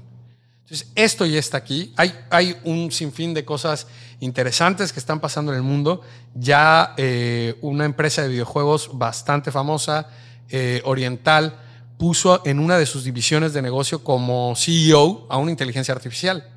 Entonces, 0.62 0.88
esto 0.96 1.26
ya 1.26 1.40
está 1.40 1.58
aquí. 1.58 1.94
Hay, 1.98 2.14
hay 2.30 2.56
un 2.64 2.92
sinfín 2.92 3.34
de 3.34 3.44
cosas 3.44 3.88
interesantes 4.20 4.94
que 4.94 5.00
están 5.00 5.20
pasando 5.20 5.52
en 5.52 5.58
el 5.58 5.64
mundo. 5.64 6.02
Ya 6.36 6.94
eh, 6.98 7.58
una 7.62 7.86
empresa 7.86 8.22
de 8.22 8.30
videojuegos 8.30 8.92
bastante 8.94 9.52
famosa, 9.52 10.08
eh, 10.50 10.82
oriental, 10.86 11.60
puso 11.98 12.42
en 12.46 12.60
una 12.60 12.78
de 12.78 12.86
sus 12.86 13.04
divisiones 13.04 13.52
de 13.52 13.62
negocio 13.62 14.04
como 14.04 14.54
CEO 14.56 15.26
a 15.30 15.38
una 15.38 15.52
inteligencia 15.52 15.94
artificial. 15.94 16.48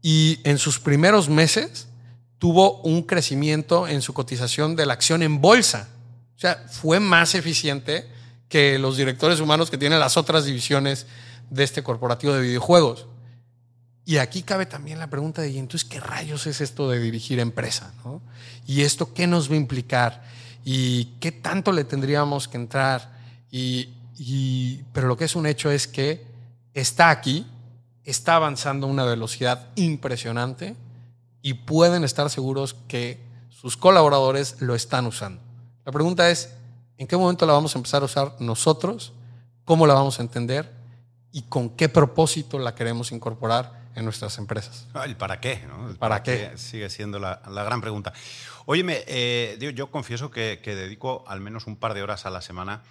Y 0.00 0.38
en 0.44 0.58
sus 0.58 0.78
primeros 0.78 1.28
meses 1.28 1.88
tuvo 2.42 2.80
un 2.80 3.04
crecimiento 3.04 3.86
en 3.86 4.02
su 4.02 4.14
cotización 4.14 4.74
de 4.74 4.84
la 4.84 4.94
acción 4.94 5.22
en 5.22 5.40
bolsa. 5.40 5.88
O 6.34 6.40
sea, 6.40 6.56
fue 6.68 6.98
más 6.98 7.36
eficiente 7.36 8.08
que 8.48 8.80
los 8.80 8.96
directores 8.96 9.38
humanos 9.38 9.70
que 9.70 9.78
tienen 9.78 10.00
las 10.00 10.16
otras 10.16 10.44
divisiones 10.44 11.06
de 11.50 11.62
este 11.62 11.84
corporativo 11.84 12.32
de 12.32 12.40
videojuegos. 12.40 13.06
Y 14.04 14.16
aquí 14.16 14.42
cabe 14.42 14.66
también 14.66 14.98
la 14.98 15.08
pregunta 15.08 15.40
de, 15.40 15.50
¿y 15.50 15.58
entonces 15.58 15.88
qué 15.88 16.00
rayos 16.00 16.48
es 16.48 16.60
esto 16.60 16.90
de 16.90 16.98
dirigir 16.98 17.38
empresa? 17.38 17.94
¿no? 18.04 18.20
¿Y 18.66 18.80
esto 18.80 19.14
qué 19.14 19.28
nos 19.28 19.48
va 19.48 19.54
a 19.54 19.58
implicar? 19.58 20.24
¿Y 20.64 21.04
qué 21.20 21.30
tanto 21.30 21.70
le 21.70 21.84
tendríamos 21.84 22.48
que 22.48 22.56
entrar? 22.56 23.20
Y, 23.52 24.82
pero 24.92 25.06
lo 25.06 25.16
que 25.16 25.26
es 25.26 25.36
un 25.36 25.46
hecho 25.46 25.70
es 25.70 25.86
que 25.86 26.26
está 26.74 27.10
aquí, 27.10 27.46
está 28.02 28.34
avanzando 28.34 28.88
a 28.88 28.90
una 28.90 29.04
velocidad 29.04 29.68
impresionante 29.76 30.74
y 31.42 31.54
pueden 31.54 32.04
estar 32.04 32.30
seguros 32.30 32.74
que 32.88 33.20
sus 33.50 33.76
colaboradores 33.76 34.60
lo 34.60 34.74
están 34.74 35.06
usando. 35.06 35.42
La 35.84 35.92
pregunta 35.92 36.30
es, 36.30 36.54
¿en 36.96 37.06
qué 37.06 37.16
momento 37.16 37.44
la 37.46 37.52
vamos 37.52 37.74
a 37.74 37.78
empezar 37.78 38.02
a 38.02 38.06
usar 38.06 38.36
nosotros? 38.40 39.12
¿Cómo 39.64 39.86
la 39.86 39.94
vamos 39.94 40.18
a 40.18 40.22
entender? 40.22 40.72
¿Y 41.32 41.42
con 41.42 41.70
qué 41.70 41.88
propósito 41.88 42.58
la 42.58 42.74
queremos 42.74 43.12
incorporar 43.12 43.82
en 43.94 44.04
nuestras 44.04 44.38
empresas? 44.38 44.86
Ah, 44.94 45.04
¿El 45.04 45.16
para 45.16 45.40
qué? 45.40 45.64
¿no? 45.66 45.90
El 45.90 45.96
¿Para 45.96 46.22
qué? 46.22 46.52
Sigue 46.56 46.88
siendo 46.90 47.18
la, 47.18 47.42
la 47.48 47.64
gran 47.64 47.80
pregunta. 47.80 48.12
Óyeme, 48.66 49.02
eh, 49.06 49.56
digo, 49.58 49.72
yo 49.72 49.90
confieso 49.90 50.30
que, 50.30 50.60
que 50.62 50.74
dedico 50.74 51.24
al 51.26 51.40
menos 51.40 51.66
un 51.66 51.76
par 51.76 51.94
de 51.94 52.02
horas 52.02 52.26
a 52.26 52.30
la 52.30 52.42
semana, 52.42 52.82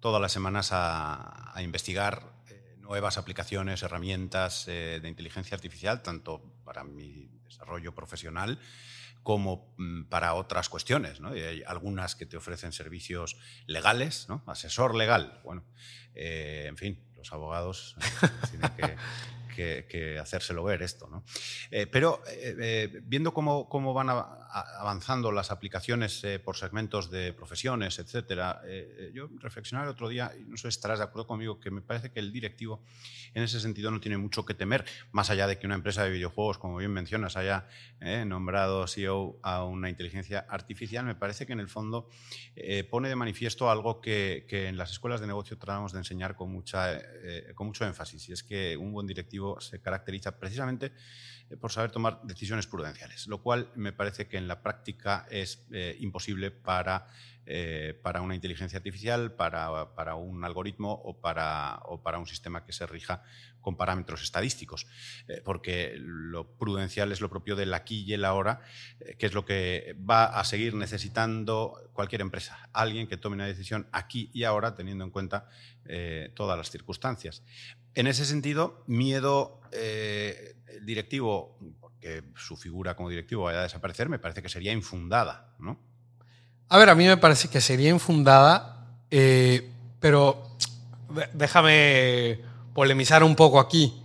todas 0.00 0.20
las 0.20 0.32
semanas, 0.32 0.70
a, 0.72 1.56
a 1.56 1.62
investigar 1.62 2.22
eh, 2.48 2.76
nuevas 2.80 3.18
aplicaciones, 3.18 3.82
herramientas 3.82 4.64
eh, 4.66 4.98
de 5.00 5.08
inteligencia 5.08 5.54
artificial, 5.54 6.02
tanto 6.02 6.42
para 6.64 6.82
mi 6.82 7.31
desarrollo 7.52 7.94
profesional 7.94 8.58
como 9.22 9.74
mm, 9.78 10.04
para 10.04 10.34
otras 10.34 10.68
cuestiones. 10.68 11.20
¿no? 11.20 11.30
Hay 11.30 11.62
algunas 11.66 12.16
que 12.16 12.26
te 12.26 12.36
ofrecen 12.36 12.72
servicios 12.72 13.36
legales, 13.66 14.26
¿no? 14.28 14.42
asesor 14.46 14.94
legal. 14.94 15.40
Bueno, 15.44 15.64
eh, 16.14 16.64
en 16.68 16.76
fin, 16.76 16.98
los 17.22 17.32
abogados 17.32 17.96
eh, 18.22 18.28
tienen 18.50 18.70
que, 18.76 18.96
que- 19.54 19.86
que 19.88 20.18
hacérselo 20.18 20.64
ver 20.64 20.80
esto. 20.82 21.06
¿no? 21.08 21.22
Eh, 21.70 21.86
pero 21.86 22.22
eh, 22.30 23.00
viendo 23.04 23.32
cómo, 23.34 23.68
cómo 23.68 23.92
van 23.94 24.08
avanzando 24.08 25.30
las 25.30 25.50
aplicaciones 25.50 26.22
por 26.44 26.56
segmentos 26.56 27.10
de 27.10 27.32
profesiones, 27.34 27.98
etcétera, 27.98 28.62
yo 29.14 29.28
reflexionaba 29.40 29.86
el 29.88 29.92
otro 29.92 30.08
día, 30.08 30.32
y 30.38 30.42
no 30.44 30.56
sé 30.56 30.62
si 30.62 30.68
estarás 30.68 30.98
de 30.98 31.04
acuerdo 31.04 31.26
conmigo, 31.26 31.58
que 31.60 31.70
me 31.70 31.80
parece 31.82 32.10
que 32.10 32.20
el 32.20 32.32
directivo 32.32 32.82
en 33.34 33.42
ese 33.42 33.60
sentido 33.60 33.90
no 33.90 33.98
tiene 34.00 34.18
mucho 34.18 34.44
que 34.44 34.52
temer, 34.54 34.84
más 35.10 35.30
allá 35.30 35.46
de 35.46 35.58
que 35.58 35.66
una 35.66 35.74
empresa 35.76 36.04
de 36.04 36.10
videojuegos, 36.10 36.58
como 36.58 36.76
bien 36.78 36.92
mencionas, 36.92 37.36
haya 37.36 37.66
nombrado 38.26 38.86
CEO 38.86 39.38
a 39.42 39.64
una 39.64 39.88
inteligencia 39.88 40.46
artificial, 40.50 41.04
me 41.06 41.14
parece 41.14 41.46
que 41.46 41.52
en 41.54 41.60
el 41.60 41.68
fondo 41.68 42.08
pone 42.90 43.08
de 43.08 43.16
manifiesto 43.16 43.70
algo 43.70 44.00
que 44.00 44.44
en 44.50 44.76
las 44.76 44.90
escuelas 44.92 45.20
de 45.22 45.26
negocio 45.28 45.56
tratamos 45.58 45.92
de 45.92 45.98
enseñar 45.98 46.36
con, 46.36 46.50
mucha, 46.52 47.00
eh, 47.22 47.52
con 47.54 47.66
mucho 47.66 47.84
énfasis, 47.84 48.28
y 48.28 48.32
es 48.32 48.42
que 48.42 48.76
un 48.76 48.92
buen 48.92 49.06
directivo 49.06 49.60
se 49.60 49.80
caracteriza 49.80 50.38
precisamente 50.38 50.92
por 51.60 51.72
saber 51.72 51.90
tomar 51.90 52.20
decisiones 52.22 52.66
prudenciales, 52.66 53.26
lo 53.26 53.42
cual 53.42 53.70
me 53.74 53.92
parece 53.92 54.28
que 54.28 54.36
en 54.36 54.48
la 54.48 54.62
práctica 54.62 55.26
es 55.30 55.66
eh, 55.72 55.96
imposible 56.00 56.50
para, 56.50 57.06
eh, 57.46 57.98
para 58.02 58.20
una 58.20 58.34
inteligencia 58.34 58.78
artificial, 58.78 59.32
para, 59.32 59.94
para 59.94 60.14
un 60.14 60.44
algoritmo 60.44 60.92
o 60.92 61.20
para, 61.20 61.80
o 61.84 62.02
para 62.02 62.18
un 62.18 62.26
sistema 62.26 62.64
que 62.64 62.72
se 62.72 62.86
rija 62.86 63.22
con 63.62 63.76
parámetros 63.76 64.22
estadísticos, 64.22 64.86
eh, 65.28 65.40
porque 65.42 65.94
lo 65.96 66.58
prudencial 66.58 67.12
es 67.12 67.22
lo 67.22 67.30
propio 67.30 67.56
del 67.56 67.72
aquí 67.72 68.04
y 68.06 68.12
el 68.12 68.26
ahora, 68.26 68.60
eh, 69.00 69.16
que 69.16 69.26
es 69.26 69.32
lo 69.32 69.46
que 69.46 69.96
va 69.98 70.24
a 70.24 70.44
seguir 70.44 70.74
necesitando 70.74 71.90
cualquier 71.94 72.20
empresa, 72.20 72.68
alguien 72.72 73.06
que 73.06 73.16
tome 73.16 73.36
una 73.36 73.46
decisión 73.46 73.86
aquí 73.92 74.30
y 74.34 74.44
ahora 74.44 74.74
teniendo 74.74 75.04
en 75.04 75.10
cuenta 75.10 75.48
eh, 75.86 76.32
todas 76.34 76.58
las 76.58 76.70
circunstancias. 76.70 77.42
En 77.94 78.06
ese 78.06 78.24
sentido, 78.24 78.82
miedo 78.86 79.60
eh, 79.72 80.56
directivo, 80.82 81.58
porque 81.80 82.22
su 82.36 82.56
figura 82.56 82.96
como 82.96 83.10
directivo 83.10 83.44
vaya 83.44 83.60
a 83.60 83.62
desaparecer, 83.62 84.08
me 84.08 84.18
parece 84.18 84.42
que 84.42 84.48
sería 84.48 84.72
infundada, 84.72 85.54
¿no? 85.58 85.78
A 86.68 86.78
ver, 86.78 86.88
a 86.88 86.94
mí 86.94 87.06
me 87.06 87.18
parece 87.18 87.48
que 87.48 87.60
sería 87.60 87.90
infundada, 87.90 88.96
eh, 89.10 89.70
pero 90.00 90.56
déjame 91.34 92.40
polemizar 92.72 93.22
un 93.22 93.36
poco 93.36 93.60
aquí. 93.60 94.02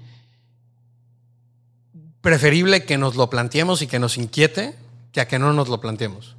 Preferible 2.22 2.84
que 2.84 2.98
nos 2.98 3.16
lo 3.16 3.30
planteemos 3.30 3.82
y 3.82 3.88
que 3.88 4.00
nos 4.00 4.18
inquiete 4.18 4.76
que 5.14 5.22
a 5.22 5.28
que 5.28 5.40
no 5.40 5.54
nos 5.54 5.70
lo 5.70 5.80
planteemos. 5.80 6.36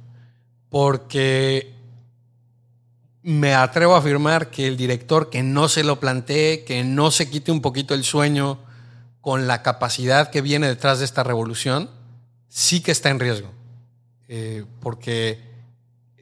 Porque 0.69 1.73
me 3.21 3.53
atrevo 3.53 3.95
a 3.95 3.99
afirmar 3.99 4.49
que 4.49 4.67
el 4.67 4.77
director 4.77 5.29
que 5.29 5.43
no 5.43 5.67
se 5.67 5.83
lo 5.83 5.99
plantee, 5.99 6.63
que 6.63 6.83
no 6.83 7.11
se 7.11 7.29
quite 7.29 7.51
un 7.51 7.61
poquito 7.61 7.93
el 7.93 8.03
sueño 8.03 8.59
con 9.21 9.47
la 9.47 9.61
capacidad 9.61 10.29
que 10.29 10.41
viene 10.41 10.67
detrás 10.67 10.99
de 10.99 11.05
esta 11.05 11.23
revolución, 11.23 11.89
sí 12.47 12.81
que 12.81 12.91
está 12.91 13.09
en 13.09 13.19
riesgo. 13.19 13.51
Eh, 14.29 14.63
porque 14.79 15.41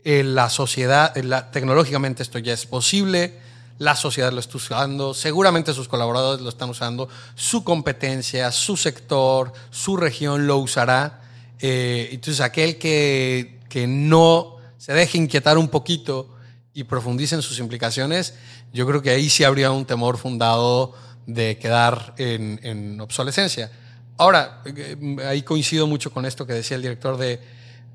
eh, 0.04 0.24
la 0.24 0.50
sociedad, 0.50 1.16
eh, 1.18 1.24
la- 1.24 1.52
tecnológicamente 1.52 2.24
esto 2.24 2.40
ya 2.40 2.54
es 2.54 2.66
posible, 2.66 3.40
la 3.78 3.96
sociedad 3.96 4.32
lo 4.32 4.40
está 4.40 4.58
usando, 4.58 5.14
seguramente 5.14 5.74
sus 5.74 5.88
colaboradores 5.88 6.42
lo 6.42 6.50
están 6.50 6.70
usando, 6.70 7.10
su 7.36 7.64
competencia, 7.64 8.52
su 8.52 8.76
sector, 8.76 9.54
su 9.70 9.98
región 9.98 10.48
lo 10.48 10.58
usará. 10.58 11.22
Eh, 11.60 12.10
entonces, 12.12 12.42
aquel 12.42 12.80
que, 12.80 13.60
que 13.70 13.86
no 13.86 14.56
se 14.80 14.94
deje 14.94 15.20
inquietar 15.20 15.60
un 15.60 15.68
poquito 15.68 16.30
y 16.78 16.84
profundice 16.84 17.34
en 17.34 17.42
sus 17.42 17.58
implicaciones, 17.58 18.36
yo 18.72 18.86
creo 18.86 19.02
que 19.02 19.10
ahí 19.10 19.32
sí 19.32 19.44
habría 19.44 19.72
un 19.72 19.86
temor 19.86 20.20
fundado 20.20 20.94
de 21.26 21.58
quedar 21.58 22.14
en, 22.20 22.60
en 22.62 23.02
obsolescencia. 23.02 23.72
Ahora, 24.16 24.62
eh, 24.64 24.96
ahí 25.26 25.42
coincido 25.42 25.88
mucho 25.88 26.12
con 26.12 26.28
esto 26.28 26.46
que 26.46 26.54
decía 26.54 26.76
el 26.76 26.84
director 26.84 27.18
de, 27.18 27.42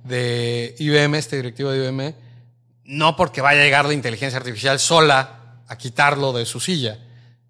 de 0.02 0.74
IBM, 0.80 1.14
este 1.14 1.36
directivo 1.36 1.70
de 1.70 1.78
IBM, 1.78 2.12
no 2.86 3.14
porque 3.14 3.40
vaya 3.40 3.60
a 3.60 3.64
llegar 3.64 3.84
la 3.84 3.94
inteligencia 3.94 4.38
artificial 4.38 4.80
sola 4.80 5.60
a 5.68 5.78
quitarlo 5.78 6.32
de 6.32 6.44
su 6.44 6.58
silla, 6.58 6.98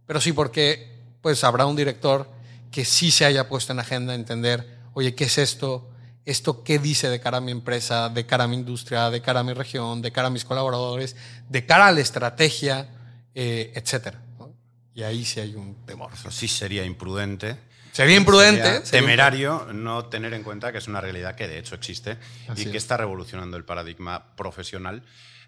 pero 0.06 0.20
sí 0.20 0.34
porque 0.34 1.00
pues 1.22 1.44
habrá 1.44 1.64
un 1.64 1.76
director 1.76 2.28
que 2.70 2.84
sí 2.84 3.10
se 3.10 3.24
haya 3.24 3.48
puesto 3.48 3.72
en 3.72 3.78
agenda 3.78 4.14
entender, 4.14 4.68
oye, 4.92 5.14
¿qué 5.14 5.24
es 5.24 5.38
esto? 5.38 5.88
¿Esto 6.24 6.62
qué 6.62 6.78
dice 6.78 7.08
de 7.08 7.20
cara 7.20 7.38
a 7.38 7.40
mi 7.40 7.50
empresa, 7.50 8.08
de 8.08 8.26
cara 8.26 8.44
a 8.44 8.48
mi 8.48 8.56
industria, 8.56 9.10
de 9.10 9.20
cara 9.20 9.40
a 9.40 9.44
mi 9.44 9.54
región, 9.54 10.02
de 10.02 10.12
cara 10.12 10.28
a 10.28 10.30
mis 10.30 10.44
colaboradores, 10.44 11.16
de 11.48 11.66
cara 11.66 11.88
a 11.88 11.92
la 11.92 12.00
estrategia, 12.00 12.88
eh, 13.34 13.72
etcétera? 13.74 14.22
¿no? 14.38 14.54
Y 14.94 15.02
ahí 15.02 15.24
sí 15.24 15.40
hay 15.40 15.54
un 15.56 15.84
temor. 15.84 16.12
Eso 16.14 16.30
sí 16.30 16.46
sería 16.46 16.84
imprudente. 16.84 17.56
Sería 17.92 18.16
imprudente. 18.16 18.62
Sería 18.62 18.86
sería 18.86 19.00
temerario 19.00 19.66
no 19.72 20.06
tener 20.06 20.32
en 20.32 20.42
cuenta 20.42 20.72
que 20.72 20.78
es 20.78 20.88
una 20.88 21.00
realidad 21.00 21.34
que 21.34 21.48
de 21.48 21.58
hecho 21.58 21.74
existe 21.74 22.18
Así 22.48 22.62
y 22.62 22.64
que 22.64 22.78
es. 22.78 22.84
está 22.84 22.96
revolucionando 22.96 23.56
el 23.56 23.64
paradigma 23.64 24.34
profesional. 24.36 25.02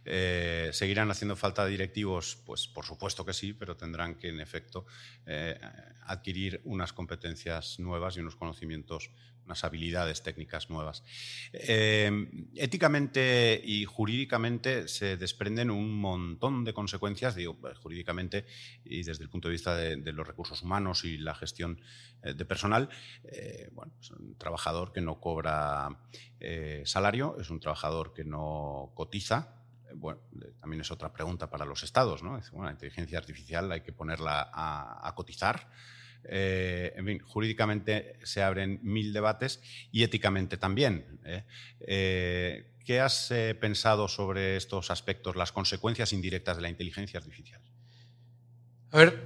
Eh, 0.07 0.69
¿Seguirán 0.73 1.11
haciendo 1.11 1.37
falta 1.37 1.65
directivos? 1.65 2.37
Pues 2.45 2.67
por 2.69 2.85
supuesto 2.85 3.25
que 3.25 3.33
sí, 3.33 3.55
pero 3.55 3.77
tendrán 3.77 4.17
que, 4.17 4.29
en 4.29 4.41
efecto, 4.41 4.85
eh, 5.25 5.59
adquirir 6.07 6.61
unas 6.65 6.93
competencias 6.93 7.79
nuevas 7.79 8.17
y 8.17 8.21
unos 8.21 8.37
conocimientos, 8.37 9.11
unas 9.45 9.65
habilidades 9.65 10.23
técnicas 10.23 10.71
nuevas. 10.71 11.03
éticamente 11.53 13.61
y 13.65 13.85
jurídicamente 13.85 14.89
se 14.89 15.17
desprenden 15.17 15.71
un 15.71 16.01
montón 16.01 16.65
de 16.65 16.73
consecuencias, 16.73 17.35
digo, 17.35 17.59
jurídicamente 17.83 18.47
y 18.85 19.03
desde 19.03 19.25
el 19.25 19.31
punto 19.31 19.49
de 19.49 19.53
vista 19.53 19.77
de, 19.77 20.13
los 20.13 20.27
recursos 20.27 20.63
humanos 20.63 21.05
y 21.05 21.19
la 21.19 21.35
gestión 21.35 21.81
de 22.23 22.45
personal. 22.45 22.89
bueno, 23.73 23.93
es 24.01 24.11
un 24.11 24.37
trabajador 24.39 24.93
que 24.93 25.01
no 25.01 25.21
cobra 25.21 25.89
salario, 26.85 27.37
es 27.41 27.51
un 27.51 27.61
trabajador 27.61 28.15
que 28.15 28.25
no 28.25 28.93
cotiza, 28.95 29.65
bueno, 29.97 30.21
también 30.61 30.81
es 30.81 30.91
otra 30.91 31.13
pregunta 31.13 31.51
para 31.51 31.65
los 31.65 31.83
estados, 31.83 32.23
¿no? 32.23 32.41
la 32.63 32.71
inteligencia 32.71 33.19
artificial 33.19 33.71
hay 33.73 33.83
que 33.83 33.93
ponerla 33.93 34.51
a, 34.53 35.13
cotizar. 35.15 35.69
Eh, 36.29 36.93
en 36.97 37.07
fin, 37.07 37.19
jurídicamente 37.21 38.19
se 38.23 38.43
abren 38.43 38.81
mil 38.83 39.13
debates 39.13 39.61
y 39.93 40.03
éticamente 40.03 40.57
también. 40.57 41.21
¿eh? 41.25 41.45
Eh, 41.81 42.71
qué 42.85 43.01
has 43.01 43.33
pensado 43.61 44.09
sobre 44.09 44.57
estos 44.57 44.91
aspectos, 44.91 45.37
las 45.37 45.53
consecuencias 45.53 46.13
indirectas 46.13 46.57
de 46.57 46.63
la 46.63 46.69
inteligencia 46.69 47.19
artificial? 47.19 47.61
A 48.93 48.99
ver, 48.99 49.25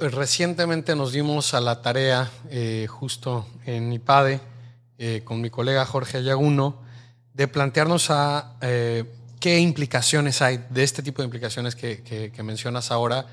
recientemente 0.00 0.96
nos 0.96 1.12
dimos 1.12 1.54
a 1.54 1.60
la 1.60 1.82
tarea, 1.82 2.30
justo 2.88 3.46
en 3.66 3.92
IPADE, 3.92 4.40
con 5.22 5.40
mi 5.42 5.50
colega 5.50 5.84
Jorge 5.84 6.18
Ayaguno, 6.18 6.82
de 7.34 7.46
plantearnos 7.46 8.10
¿Qué 9.44 9.58
implicaciones 9.58 10.40
hay 10.40 10.64
de 10.70 10.82
este 10.82 11.02
tipo 11.02 11.20
de 11.20 11.26
implicaciones 11.26 11.76
que, 11.76 12.32
mencionas 12.42 12.90
ahora 12.90 13.26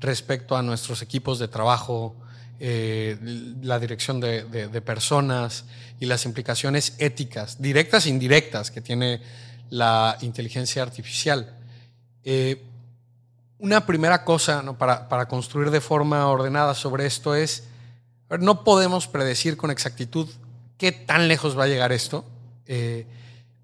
respecto 0.00 0.56
a 0.56 0.62
nuestros 0.64 1.02
equipos 1.02 1.38
de 1.38 1.46
trabajo, 1.46 2.16
eh, 2.64 3.18
la 3.60 3.80
dirección 3.80 4.20
de, 4.20 4.44
personas 4.86 5.64
y 5.98 6.06
las 6.06 6.26
implicaciones 6.26 6.94
éticas, 6.98 7.60
directas 7.60 8.06
e 8.06 8.10
indirectas, 8.10 8.70
que 8.70 8.80
tiene 8.80 9.20
la 9.68 10.16
inteligencia 10.20 10.80
artificial? 10.84 11.58
Eh, 12.22 12.62
una 13.58 13.84
primera 13.84 14.22
cosa 14.22 14.62
para, 14.78 15.26
construir 15.26 15.72
de 15.72 15.80
forma 15.80 16.28
ordenada 16.28 16.76
sobre 16.76 17.04
esto 17.04 17.34
es, 17.34 17.64
no 18.38 18.62
podemos 18.62 19.08
predecir 19.08 19.56
con 19.56 19.72
exactitud 19.72 20.28
qué 20.78 20.92
tan 20.92 21.26
lejos 21.26 21.58
va 21.58 21.64
a 21.64 21.66
llegar 21.66 21.90
esto, 21.90 22.24
eh, 22.66 23.08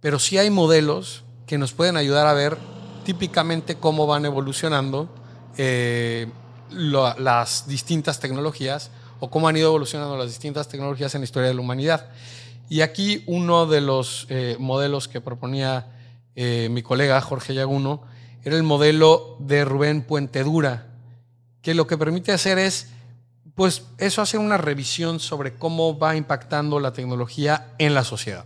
pero 0.01 0.19
sí 0.19 0.39
hay 0.39 0.51
modelos 0.51 1.23
que 1.47 1.57
nos 1.57 1.73
pueden 1.73 1.97
ayudar 1.97 2.27
a 2.27 2.33
ver 2.33 2.59
típicamente 3.05 3.77
cómo 3.77 4.09
van 4.09 4.25
evolucionando 4.25 5.09
las 6.71 7.67
distintas 7.67 8.21
tecnologías 8.21 8.91
o 9.21 9.31
cómo 9.31 9.49
han 9.49 9.57
ido 9.57 9.69
evolucionando 9.69 10.17
las 10.17 10.29
distintas 10.29 10.69
tecnologías 10.69 11.15
en 11.15 11.23
la 11.23 11.25
historia 11.25 11.49
de 11.49 11.55
la 11.55 11.61
humanidad. 11.61 12.09
Y 12.69 12.83
aquí 12.83 13.25
uno 13.27 13.67
de 13.67 13.81
los 13.81 14.27
eh, 14.29 14.57
modelos 14.59 15.09
que 15.09 15.21
proponía 15.21 15.87
eh, 16.37 16.69
mi 16.71 16.83
colega 16.83 17.21
Jorge 17.21 17.55
Yaguno 17.55 18.03
era 18.45 18.57
el 18.57 18.63
modelo 18.63 19.37
de 19.41 19.65
Rubén 19.65 20.03
Puentedura, 20.03 20.87
que 21.63 21.75
lo 21.75 21.87
que 21.87 21.99
permite 21.99 22.33
hacer 22.33 22.59
es, 22.59 22.89
pues 23.55 23.83
eso 23.99 24.23
hace 24.23 24.39
una 24.39 24.57
revisión 24.57 25.19
sobre 25.19 25.55
cómo 25.55 25.99
va 25.99 26.15
impactando 26.15 26.79
la 26.79 26.93
tecnología 26.93 27.75
en 27.79 27.95
la 27.95 28.05
sociedad. 28.05 28.45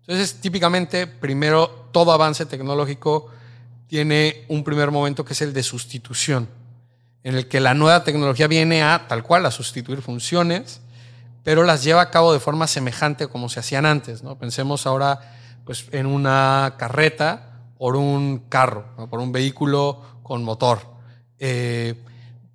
Entonces, 0.00 0.40
típicamente, 0.40 1.06
primero, 1.06 1.88
todo 1.92 2.10
avance 2.10 2.46
tecnológico 2.46 3.28
tiene 3.86 4.44
un 4.48 4.64
primer 4.64 4.90
momento 4.90 5.24
que 5.24 5.34
es 5.34 5.42
el 5.42 5.52
de 5.52 5.62
sustitución, 5.62 6.48
en 7.22 7.34
el 7.34 7.48
que 7.48 7.60
la 7.60 7.74
nueva 7.74 8.04
tecnología 8.04 8.46
viene 8.46 8.82
a 8.82 9.06
tal 9.08 9.22
cual 9.22 9.46
a 9.46 9.50
sustituir 9.50 10.02
funciones, 10.02 10.80
pero 11.42 11.64
las 11.64 11.84
lleva 11.84 12.02
a 12.02 12.10
cabo 12.10 12.32
de 12.32 12.40
forma 12.40 12.66
semejante 12.66 13.28
como 13.28 13.48
se 13.48 13.60
hacían 13.60 13.86
antes. 13.86 14.22
¿no? 14.22 14.38
Pensemos 14.38 14.86
ahora 14.86 15.20
pues, 15.64 15.86
en 15.92 16.06
una 16.06 16.74
carreta 16.78 17.62
por 17.78 17.96
un 17.96 18.44
carro, 18.48 19.08
por 19.08 19.20
un 19.20 19.32
vehículo 19.32 20.20
con 20.22 20.44
motor. 20.44 20.80
Eh, 21.38 21.94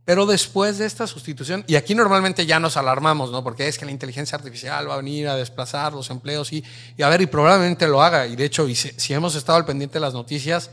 pero 0.06 0.28
después 0.28 0.78
de 0.78 0.86
esta 0.86 1.08
sustitución, 1.08 1.64
y 1.66 1.76
aquí 1.76 1.96
normalmente 1.96 2.46
ya 2.46 2.60
nos 2.60 2.78
alarmamos, 2.78 3.32
¿no? 3.32 3.44
Porque 3.44 3.68
es 3.68 3.80
que 3.80 3.86
la 3.86 3.92
inteligencia 3.92 4.36
artificial 4.36 4.88
va 4.88 4.94
a 4.94 4.98
venir 4.98 5.28
a 5.28 5.36
desplazar 5.36 5.94
los 5.94 6.12
empleos 6.12 6.54
y, 6.54 6.64
a 7.02 7.10
ver, 7.10 7.22
y 7.22 7.26
probablemente 7.26 7.88
lo 7.88 8.04
haga. 8.04 8.28
Y 8.28 8.36
de 8.36 8.46
hecho, 8.46 8.68
si, 8.68 9.14
hemos 9.16 9.34
estado 9.34 9.58
al 9.58 9.66
pendiente 9.66 9.96
de 9.96 10.02
las 10.02 10.14
noticias, 10.14 10.70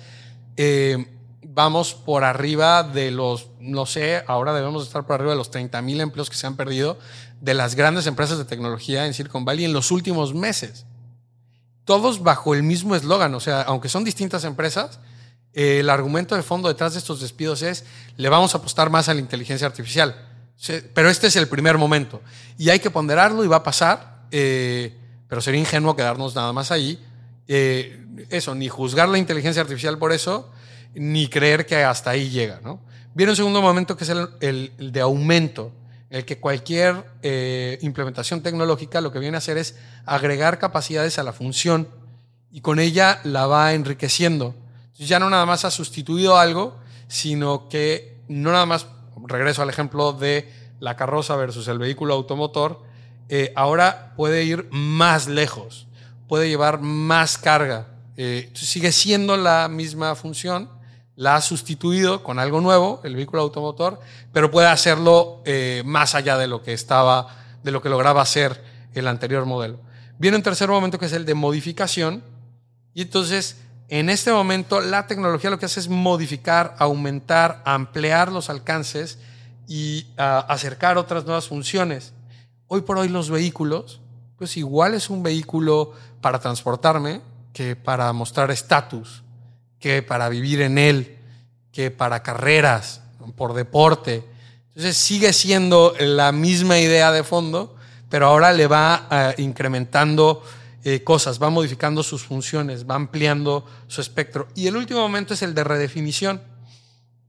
eh, 0.58 1.06
vamos 1.42 1.94
por 1.94 2.24
arriba 2.24 2.82
de 2.82 3.10
los, 3.10 3.48
no 3.58 3.86
sé, 3.86 4.22
ahora 4.26 4.52
debemos 4.52 4.86
estar 4.86 5.06
por 5.06 5.14
arriba 5.14 5.32
de 5.32 5.36
los 5.36 5.50
30 5.50 5.82
mil 5.82 6.00
empleos 6.00 6.30
que 6.30 6.36
se 6.36 6.46
han 6.46 6.56
perdido 6.56 6.98
de 7.40 7.54
las 7.54 7.74
grandes 7.74 8.06
empresas 8.06 8.38
de 8.38 8.44
tecnología 8.44 9.06
en 9.06 9.14
Silicon 9.14 9.44
Valley 9.44 9.64
en 9.64 9.72
los 9.72 9.90
últimos 9.90 10.34
meses. 10.34 10.86
Todos 11.84 12.22
bajo 12.22 12.54
el 12.54 12.62
mismo 12.62 12.94
eslogan, 12.94 13.34
o 13.34 13.40
sea, 13.40 13.62
aunque 13.62 13.88
son 13.88 14.04
distintas 14.04 14.44
empresas, 14.44 15.00
el 15.52 15.90
argumento 15.90 16.34
de 16.34 16.42
fondo 16.42 16.68
detrás 16.68 16.92
de 16.94 17.00
estos 17.00 17.20
despidos 17.20 17.62
es, 17.62 17.84
le 18.16 18.28
vamos 18.28 18.54
a 18.54 18.58
apostar 18.58 18.88
más 18.88 19.08
a 19.08 19.14
la 19.14 19.20
inteligencia 19.20 19.66
artificial. 19.66 20.28
Pero 20.94 21.10
este 21.10 21.26
es 21.26 21.36
el 21.36 21.48
primer 21.48 21.76
momento. 21.76 22.22
Y 22.56 22.70
hay 22.70 22.78
que 22.78 22.90
ponderarlo 22.90 23.44
y 23.44 23.48
va 23.48 23.56
a 23.56 23.62
pasar, 23.62 24.26
eh, 24.30 24.96
pero 25.28 25.40
sería 25.40 25.60
ingenuo 25.60 25.96
quedarnos 25.96 26.34
nada 26.34 26.52
más 26.52 26.70
ahí. 26.70 27.04
Eh, 27.48 28.06
eso, 28.30 28.54
ni 28.54 28.68
juzgar 28.68 29.08
la 29.08 29.18
inteligencia 29.18 29.62
artificial 29.62 29.98
por 29.98 30.12
eso, 30.12 30.50
ni 30.94 31.28
creer 31.28 31.66
que 31.66 31.76
hasta 31.84 32.10
ahí 32.10 32.30
llega. 32.30 32.60
¿no? 32.62 32.80
Viene 33.14 33.32
un 33.32 33.36
segundo 33.36 33.62
momento 33.62 33.96
que 33.96 34.04
es 34.04 34.10
el, 34.10 34.72
de 34.78 35.00
aumento, 35.00 35.72
en 36.10 36.18
el 36.18 36.24
que 36.24 36.38
cualquier 36.38 37.04
eh, 37.22 37.78
implementación 37.82 38.42
tecnológica 38.42 39.00
lo 39.00 39.12
que 39.12 39.18
viene 39.18 39.36
a 39.36 39.38
hacer 39.38 39.56
es 39.58 39.76
agregar 40.04 40.58
capacidades 40.58 41.18
a 41.18 41.22
la 41.22 41.32
función 41.32 41.88
y 42.50 42.60
con 42.60 42.78
ella 42.78 43.20
la 43.24 43.46
va 43.46 43.72
enriqueciendo 43.72 44.54
ya 45.06 45.18
no 45.18 45.30
nada 45.30 45.46
más 45.46 45.64
ha 45.64 45.70
sustituido 45.70 46.38
algo, 46.38 46.76
sino 47.08 47.68
que 47.68 48.20
no 48.28 48.52
nada 48.52 48.66
más, 48.66 48.86
regreso 49.26 49.62
al 49.62 49.70
ejemplo 49.70 50.12
de 50.12 50.52
la 50.80 50.96
carroza 50.96 51.36
versus 51.36 51.68
el 51.68 51.78
vehículo 51.78 52.14
automotor, 52.14 52.82
eh, 53.28 53.52
ahora 53.56 54.12
puede 54.16 54.44
ir 54.44 54.68
más 54.70 55.28
lejos, 55.28 55.86
puede 56.28 56.48
llevar 56.48 56.80
más 56.80 57.38
carga. 57.38 57.88
Eh, 58.16 58.50
sigue 58.54 58.92
siendo 58.92 59.36
la 59.36 59.68
misma 59.68 60.14
función, 60.14 60.68
la 61.16 61.36
ha 61.36 61.40
sustituido 61.40 62.22
con 62.22 62.38
algo 62.38 62.60
nuevo, 62.60 63.00
el 63.04 63.16
vehículo 63.16 63.42
automotor, 63.42 64.00
pero 64.32 64.50
puede 64.50 64.68
hacerlo 64.68 65.42
eh, 65.44 65.82
más 65.84 66.14
allá 66.14 66.38
de 66.38 66.46
lo 66.46 66.62
que 66.62 66.72
estaba, 66.72 67.28
de 67.62 67.70
lo 67.70 67.82
que 67.82 67.88
lograba 67.88 68.22
hacer 68.22 68.62
el 68.94 69.08
anterior 69.08 69.44
modelo. 69.44 69.78
Viene 70.18 70.36
un 70.36 70.42
tercer 70.42 70.68
momento 70.68 70.98
que 70.98 71.06
es 71.06 71.12
el 71.12 71.26
de 71.26 71.34
modificación, 71.34 72.22
y 72.94 73.02
entonces 73.02 73.56
en 73.88 74.08
este 74.08 74.32
momento 74.32 74.80
la 74.80 75.06
tecnología 75.06 75.50
lo 75.50 75.58
que 75.58 75.66
hace 75.66 75.80
es 75.80 75.88
modificar, 75.88 76.74
aumentar, 76.78 77.62
ampliar 77.64 78.32
los 78.32 78.48
alcances 78.48 79.18
y 79.68 80.06
ah, 80.16 80.46
acercar 80.48 80.96
otras 80.96 81.24
nuevas 81.24 81.48
funciones. 81.48 82.14
Hoy 82.68 82.80
por 82.82 82.96
hoy 82.96 83.08
los 83.08 83.28
vehículos, 83.28 84.00
pues 84.38 84.56
igual 84.56 84.94
es 84.94 85.10
un 85.10 85.22
vehículo 85.22 85.92
para 86.22 86.38
transportarme 86.38 87.20
que 87.52 87.76
para 87.76 88.12
mostrar 88.14 88.50
estatus, 88.50 89.22
que 89.82 90.00
para 90.00 90.30
vivir 90.30 90.62
en 90.62 90.78
él, 90.78 91.18
que 91.72 91.90
para 91.90 92.22
carreras, 92.22 93.02
por 93.36 93.52
deporte. 93.52 94.24
Entonces 94.68 94.96
sigue 94.96 95.32
siendo 95.32 95.94
la 95.98 96.32
misma 96.32 96.78
idea 96.78 97.10
de 97.12 97.24
fondo, 97.24 97.76
pero 98.08 98.28
ahora 98.28 98.52
le 98.52 98.68
va 98.68 99.06
ah, 99.10 99.34
incrementando 99.38 100.42
eh, 100.84 101.02
cosas, 101.02 101.42
va 101.42 101.50
modificando 101.50 102.02
sus 102.02 102.22
funciones, 102.22 102.88
va 102.88 102.94
ampliando 102.94 103.66
su 103.88 104.00
espectro. 104.00 104.48
Y 104.54 104.68
el 104.68 104.76
último 104.76 105.00
momento 105.00 105.34
es 105.34 105.42
el 105.42 105.52
de 105.52 105.64
redefinición. 105.64 106.40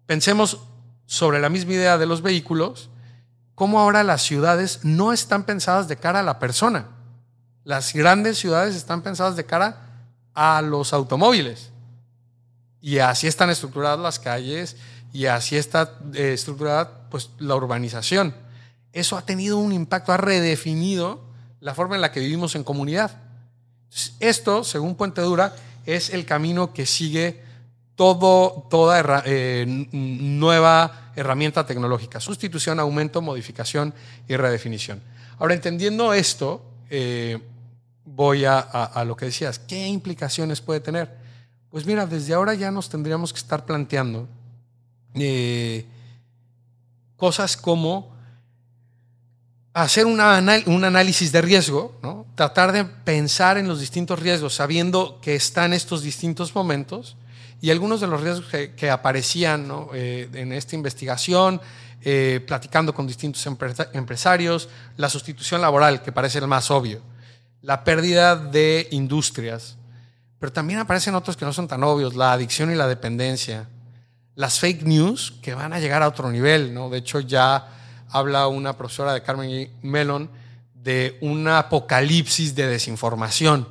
Pensemos 0.05 0.59
sobre 1.07 1.39
la 1.39 1.49
misma 1.49 1.73
idea 1.73 1.97
de 1.97 2.05
los 2.05 2.21
vehículos, 2.21 2.89
cómo 3.55 3.79
ahora 3.79 4.03
las 4.03 4.21
ciudades 4.21 4.81
no 4.83 5.11
están 5.11 5.43
pensadas 5.43 5.87
de 5.87 5.97
cara 5.97 6.19
a 6.19 6.23
la 6.23 6.37
persona. 6.37 6.87
Las 7.63 7.93
grandes 7.93 8.37
ciudades 8.37 8.75
están 8.75 9.01
pensadas 9.01 9.35
de 9.35 9.45
cara 9.45 10.05
a 10.35 10.61
los 10.61 10.93
automóviles. 10.93 11.72
Y 12.83 12.99
así 12.99 13.27
están 13.27 13.49
estructuradas 13.49 13.97
las 13.97 14.19
calles 14.19 14.75
y 15.13 15.27
así 15.27 15.55
está 15.55 15.97
eh, 16.13 16.33
estructurada 16.33 17.07
pues, 17.09 17.29
la 17.39 17.55
urbanización. 17.55 18.35
Eso 18.91 19.17
ha 19.17 19.25
tenido 19.25 19.57
un 19.57 19.71
impacto, 19.71 20.11
ha 20.11 20.17
redefinido 20.17 21.23
la 21.61 21.73
forma 21.73 21.95
en 21.95 22.01
la 22.01 22.11
que 22.11 22.19
vivimos 22.19 22.55
en 22.55 22.65
comunidad. 22.65 23.21
Esto, 24.19 24.65
según 24.65 24.95
Puente 24.95 25.21
Dura, 25.21 25.55
es 25.85 26.09
el 26.09 26.25
camino 26.25 26.73
que 26.73 26.85
sigue 26.85 27.41
todo, 27.95 28.67
toda 28.69 29.23
eh, 29.25 29.65
nueva 29.93 31.11
herramienta 31.15 31.65
tecnológica. 31.65 32.19
Sustitución, 32.19 32.81
aumento, 32.81 33.21
modificación 33.21 33.93
y 34.27 34.35
redefinición. 34.35 35.01
Ahora, 35.39 35.53
entendiendo 35.53 36.13
esto, 36.13 36.65
eh, 36.89 37.39
voy 38.03 38.43
a, 38.43 39.03
lo 39.05 39.15
que 39.15 39.27
decías. 39.27 39.57
¿Qué 39.57 39.87
implicaciones 39.87 40.59
puede 40.59 40.81
tener? 40.81 41.22
Pues 41.73 41.87
mira, 41.87 42.05
desde 42.05 42.35
ahora 42.35 42.53
ya 42.53 42.69
nos 42.69 42.87
tendríamos 42.87 43.33
que 43.33 43.39
estar 43.39 43.65
planteando 43.65 44.27
eh, 45.15 45.87
cosas 47.17 47.57
como 47.57 48.15
hacer 49.73 50.05
un 50.05 50.19
análisis 50.19 51.31
de 51.31 51.41
riesgo, 51.41 52.27
tratar 52.35 52.73
de 52.73 52.85
pensar 52.85 53.57
en 53.57 53.67
los 53.67 53.79
distintos 53.79 54.19
riesgos, 54.19 54.53
sabiendo 54.53 55.19
que 55.19 55.33
están 55.33 55.73
estos 55.73 56.03
distintos 56.03 56.53
momentos 56.53 57.17
y 57.59 57.71
algunos 57.71 58.01
de 58.01 58.05
los 58.05 58.21
riesgos 58.21 58.51
que, 58.51 58.91
aparecían 58.91 59.67
eh, 59.95 60.29
en 60.31 60.53
esta 60.53 60.75
investigación, 60.75 61.59
eh, 62.03 62.39
platicando 62.45 62.93
con 62.93 63.07
distintos 63.07 63.47
empresarios, 63.93 64.69
la 64.95 65.09
sustitución 65.09 65.59
laboral, 65.59 66.03
que 66.03 66.11
parece 66.11 66.37
el 66.37 66.45
más 66.45 66.69
obvio, 66.69 67.01
la 67.63 67.83
pérdida 67.83 68.35
de 68.35 68.87
industrias, 68.91 69.77
pero 70.43 70.51
también 70.51 70.79
aparecen 70.79 71.15
otros 71.15 71.37
que 71.37 71.45
no 71.45 71.53
son 71.53 71.69
tan 71.69 71.85
obvios, 71.85 72.15
la 72.15 72.33
adicción 72.33 72.69
y 72.69 72.75
la 72.75 72.85
dependencia, 72.85 73.69
las 74.35 74.59
fake 74.59 74.83
news 74.83 75.35
que 75.41 75.53
van 75.53 75.71
a 75.71 75.79
llegar 75.79 76.03
a 76.03 76.09
otro 76.09 76.29
nivel, 76.29 76.73
¿no? 76.73 76.89
De 76.89 76.97
hecho, 76.97 77.21
ya 77.21 77.65
habla 78.09 78.47
una 78.49 78.75
profesora 78.75 79.13
de 79.13 79.23
Carmen 79.23 79.71
Mellon 79.83 80.29
de 80.73 81.17
un 81.21 81.47
apocalipsis 81.47 82.55
de 82.55 82.67
desinformación. 82.67 83.69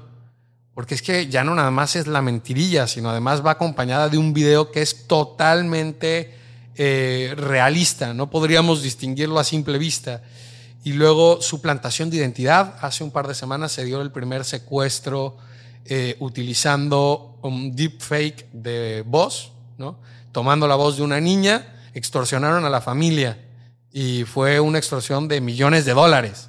Porque 0.72 0.94
es 0.94 1.02
que 1.02 1.28
ya 1.28 1.44
no 1.44 1.54
nada 1.54 1.70
más 1.70 1.94
es 1.94 2.06
la 2.06 2.22
mentirilla, 2.22 2.86
sino 2.86 3.10
además 3.10 3.44
va 3.44 3.50
acompañada 3.50 4.08
de 4.08 4.16
un 4.16 4.32
video 4.32 4.70
que 4.70 4.80
es 4.80 5.06
totalmente 5.06 6.34
eh, 6.76 7.34
realista. 7.36 8.14
No 8.14 8.30
podríamos 8.30 8.82
distinguirlo 8.82 9.38
a 9.38 9.44
simple 9.44 9.76
vista. 9.76 10.22
Y 10.84 10.94
luego 10.94 11.42
su 11.42 11.60
plantación 11.60 12.08
de 12.08 12.16
identidad. 12.16 12.76
Hace 12.80 13.04
un 13.04 13.10
par 13.10 13.28
de 13.28 13.34
semanas 13.34 13.72
se 13.72 13.84
dio 13.84 14.00
el 14.00 14.10
primer 14.10 14.46
secuestro 14.46 15.36
eh, 15.84 16.16
utilizando 16.20 17.38
un 17.42 17.74
deepfake 17.74 18.50
de 18.52 19.02
voz, 19.06 19.52
¿no? 19.78 19.98
tomando 20.32 20.66
la 20.66 20.76
voz 20.76 20.96
de 20.96 21.02
una 21.02 21.20
niña, 21.20 21.90
extorsionaron 21.94 22.64
a 22.64 22.70
la 22.70 22.80
familia 22.80 23.38
y 23.92 24.24
fue 24.24 24.58
una 24.60 24.78
extorsión 24.78 25.28
de 25.28 25.40
millones 25.40 25.84
de 25.84 25.92
dólares. 25.92 26.48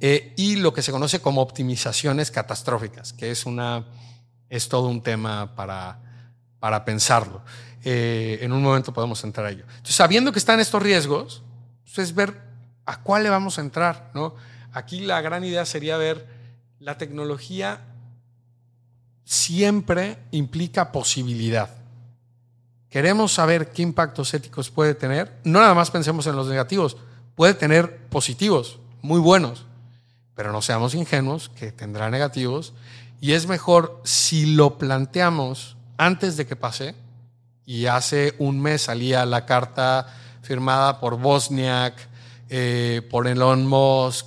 Eh, 0.00 0.32
y 0.36 0.56
lo 0.56 0.72
que 0.72 0.82
se 0.82 0.92
conoce 0.92 1.20
como 1.20 1.40
optimizaciones 1.42 2.30
catastróficas, 2.30 3.12
que 3.12 3.30
es, 3.30 3.46
una, 3.46 3.84
es 4.48 4.68
todo 4.68 4.88
un 4.88 5.02
tema 5.02 5.54
para, 5.54 5.98
para 6.58 6.84
pensarlo. 6.84 7.42
Eh, 7.84 8.38
en 8.40 8.52
un 8.52 8.62
momento 8.62 8.92
podemos 8.92 9.22
entrar 9.24 9.46
a 9.46 9.50
ello. 9.50 9.64
Entonces, 9.68 9.94
sabiendo 9.94 10.32
que 10.32 10.38
están 10.38 10.58
estos 10.58 10.82
riesgos, 10.82 11.42
pues, 11.84 11.98
es 11.98 12.14
ver 12.14 12.40
a 12.86 13.02
cuál 13.02 13.22
le 13.22 13.30
vamos 13.30 13.58
a 13.58 13.60
entrar. 13.60 14.10
¿no? 14.14 14.34
Aquí 14.72 15.00
la 15.00 15.20
gran 15.20 15.44
idea 15.44 15.66
sería 15.66 15.96
ver 15.96 16.26
la 16.78 16.96
tecnología 16.98 17.80
siempre 19.24 20.18
implica 20.30 20.92
posibilidad. 20.92 21.70
Queremos 22.90 23.32
saber 23.32 23.72
qué 23.72 23.82
impactos 23.82 24.34
éticos 24.34 24.70
puede 24.70 24.94
tener. 24.94 25.40
No 25.44 25.60
nada 25.60 25.74
más 25.74 25.90
pensemos 25.90 26.26
en 26.26 26.36
los 26.36 26.46
negativos, 26.46 26.96
puede 27.34 27.54
tener 27.54 28.06
positivos, 28.06 28.78
muy 29.02 29.20
buenos, 29.20 29.66
pero 30.34 30.52
no 30.52 30.62
seamos 30.62 30.94
ingenuos 30.94 31.48
que 31.48 31.72
tendrá 31.72 32.10
negativos. 32.10 32.72
Y 33.20 33.32
es 33.32 33.46
mejor 33.48 34.00
si 34.04 34.54
lo 34.54 34.78
planteamos 34.78 35.76
antes 35.96 36.36
de 36.36 36.46
que 36.46 36.56
pase, 36.56 36.94
y 37.66 37.86
hace 37.86 38.34
un 38.38 38.60
mes 38.60 38.82
salía 38.82 39.24
la 39.24 39.46
carta 39.46 40.06
firmada 40.42 41.00
por 41.00 41.18
Bosniak, 41.18 41.94
eh, 42.48 43.02
por 43.10 43.26
Elon 43.26 43.66
Musk, 43.66 44.26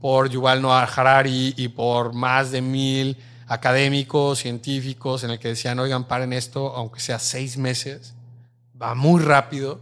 por 0.00 0.28
Yuval 0.28 0.60
Noah 0.60 0.84
Harari 0.84 1.54
y 1.56 1.68
por 1.68 2.12
más 2.12 2.50
de 2.50 2.60
mil 2.60 3.16
académicos, 3.46 4.38
científicos, 4.38 5.24
en 5.24 5.30
el 5.30 5.38
que 5.38 5.48
decían, 5.48 5.78
oigan, 5.78 6.04
paren 6.04 6.32
esto, 6.32 6.74
aunque 6.74 7.00
sea 7.00 7.18
seis 7.18 7.56
meses, 7.56 8.14
va 8.80 8.94
muy 8.94 9.22
rápido. 9.22 9.80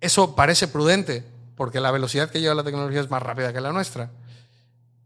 Eso 0.00 0.34
parece 0.34 0.68
prudente, 0.68 1.24
porque 1.56 1.80
la 1.80 1.90
velocidad 1.90 2.30
que 2.30 2.40
lleva 2.40 2.54
la 2.54 2.64
tecnología 2.64 3.00
es 3.00 3.10
más 3.10 3.22
rápida 3.22 3.52
que 3.52 3.60
la 3.60 3.72
nuestra. 3.72 4.10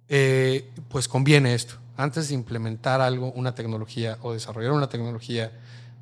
Eh, 0.08 0.70
pues 0.88 1.08
conviene 1.08 1.54
esto. 1.54 1.76
Antes 1.96 2.28
de 2.28 2.34
implementar 2.34 3.00
algo, 3.00 3.32
una 3.32 3.54
tecnología 3.54 4.18
o 4.22 4.32
desarrollar 4.32 4.72
una 4.72 4.88
tecnología 4.88 5.52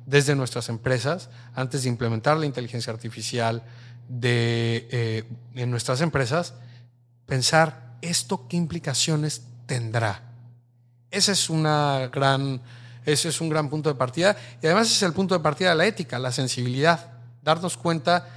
desde 0.05 0.35
nuestras 0.35 0.69
empresas, 0.69 1.29
antes 1.55 1.83
de 1.83 1.89
implementar 1.89 2.37
la 2.37 2.45
inteligencia 2.45 2.91
artificial 2.91 3.63
de, 4.09 4.87
eh, 4.91 5.23
en 5.55 5.71
nuestras 5.71 6.01
empresas, 6.01 6.55
pensar 7.25 7.95
esto 8.01 8.47
qué 8.47 8.57
implicaciones 8.57 9.43
tendrá 9.65 10.32
ese 11.13 11.31
es, 11.31 11.49
gran, 11.49 12.61
ese 13.05 13.29
es 13.29 13.39
un 13.39 13.49
gran 13.49 13.69
punto 13.69 13.89
de 13.89 13.95
partida 13.95 14.35
y 14.61 14.65
además 14.65 14.91
es 14.91 15.01
el 15.03 15.13
punto 15.13 15.35
de 15.35 15.39
partida 15.39 15.69
de 15.69 15.75
la 15.75 15.85
ética, 15.85 16.19
la 16.19 16.31
sensibilidad, 16.31 17.13
darnos 17.41 17.77
cuenta 17.77 18.27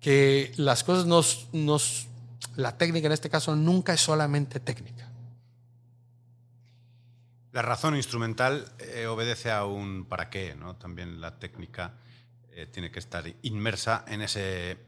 que 0.00 0.52
las 0.56 0.84
cosas 0.84 1.06
nos 1.06 2.08
la 2.56 2.76
técnica 2.76 3.06
en 3.06 3.12
este 3.12 3.30
caso 3.30 3.54
nunca 3.54 3.92
es 3.92 4.00
solamente 4.00 4.60
técnica. 4.60 5.08
La 7.52 7.62
razón 7.62 7.96
instrumental 7.96 8.70
eh, 8.78 9.06
obedece 9.06 9.50
a 9.50 9.64
un 9.64 10.06
para 10.06 10.28
qué, 10.28 10.54
¿no? 10.54 10.76
También 10.76 11.20
la 11.20 11.38
técnica 11.38 11.94
eh, 12.50 12.66
tiene 12.66 12.90
que 12.90 12.98
estar 12.98 13.24
inmersa 13.42 14.04
en 14.08 14.22
ese, 14.22 14.78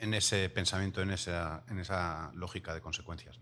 en 0.00 0.12
ese 0.12 0.50
pensamiento, 0.50 1.00
en 1.00 1.12
esa, 1.12 1.62
en 1.68 1.78
esa 1.78 2.30
lógica 2.34 2.74
de 2.74 2.80
consecuencias. 2.80 3.38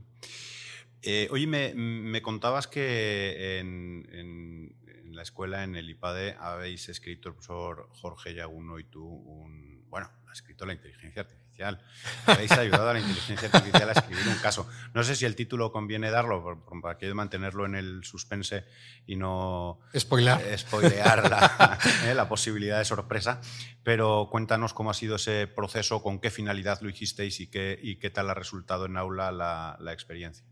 Eh, 1.02 1.28
oye, 1.30 1.46
me, 1.46 2.22
contabas 2.22 2.66
que 2.66 3.58
en, 3.58 4.74
la 5.12 5.22
escuela, 5.22 5.64
en 5.64 5.74
el 5.76 5.90
IPADE, 5.90 6.36
habéis 6.38 6.88
escrito 6.88 7.28
el 7.28 7.34
profesor 7.34 7.88
Jorge 7.92 8.34
Yaguno 8.34 8.78
y 8.78 8.84
tú 8.84 9.04
un. 9.04 9.84
Bueno, 9.88 10.10
ha 10.28 10.32
escrito 10.32 10.66
la 10.66 10.74
inteligencia 10.74 11.22
artificial. 11.22 11.80
Habéis 12.26 12.52
ayudado 12.52 12.90
a 12.90 12.92
la 12.92 13.00
inteligencia 13.00 13.48
artificial 13.52 13.88
a 13.88 13.92
escribir 13.92 14.28
un 14.28 14.38
caso. 14.38 14.68
No 14.94 15.02
sé 15.02 15.16
si 15.16 15.24
el 15.24 15.34
título 15.34 15.72
conviene 15.72 16.10
darlo 16.10 16.62
para 16.82 16.98
que 16.98 17.12
mantenerlo 17.14 17.64
en 17.64 17.74
el 17.74 18.04
suspense 18.04 18.64
y 19.06 19.16
no. 19.16 19.80
Spoiler. 19.96 20.40
Eh, 20.42 20.58
spoilear 20.58 21.28
la, 21.28 21.78
eh, 22.04 22.14
la, 22.14 22.28
posibilidad 22.28 22.78
de 22.78 22.84
sorpresa. 22.84 23.40
Pero 23.82 24.28
cuéntanos 24.30 24.74
cómo 24.74 24.90
ha 24.90 24.94
sido 24.94 25.16
ese 25.16 25.46
proceso, 25.46 26.02
con 26.02 26.20
qué 26.20 26.30
finalidad 26.30 26.80
lo 26.82 26.90
hicisteis 26.90 27.40
y 27.40 27.48
qué, 27.48 27.78
y 27.82 27.96
qué 27.96 28.10
tal 28.10 28.30
ha 28.30 28.34
resultado 28.34 28.86
en 28.86 28.96
aula 28.96 29.32
la 29.32 29.92
experiencia. 29.92 30.47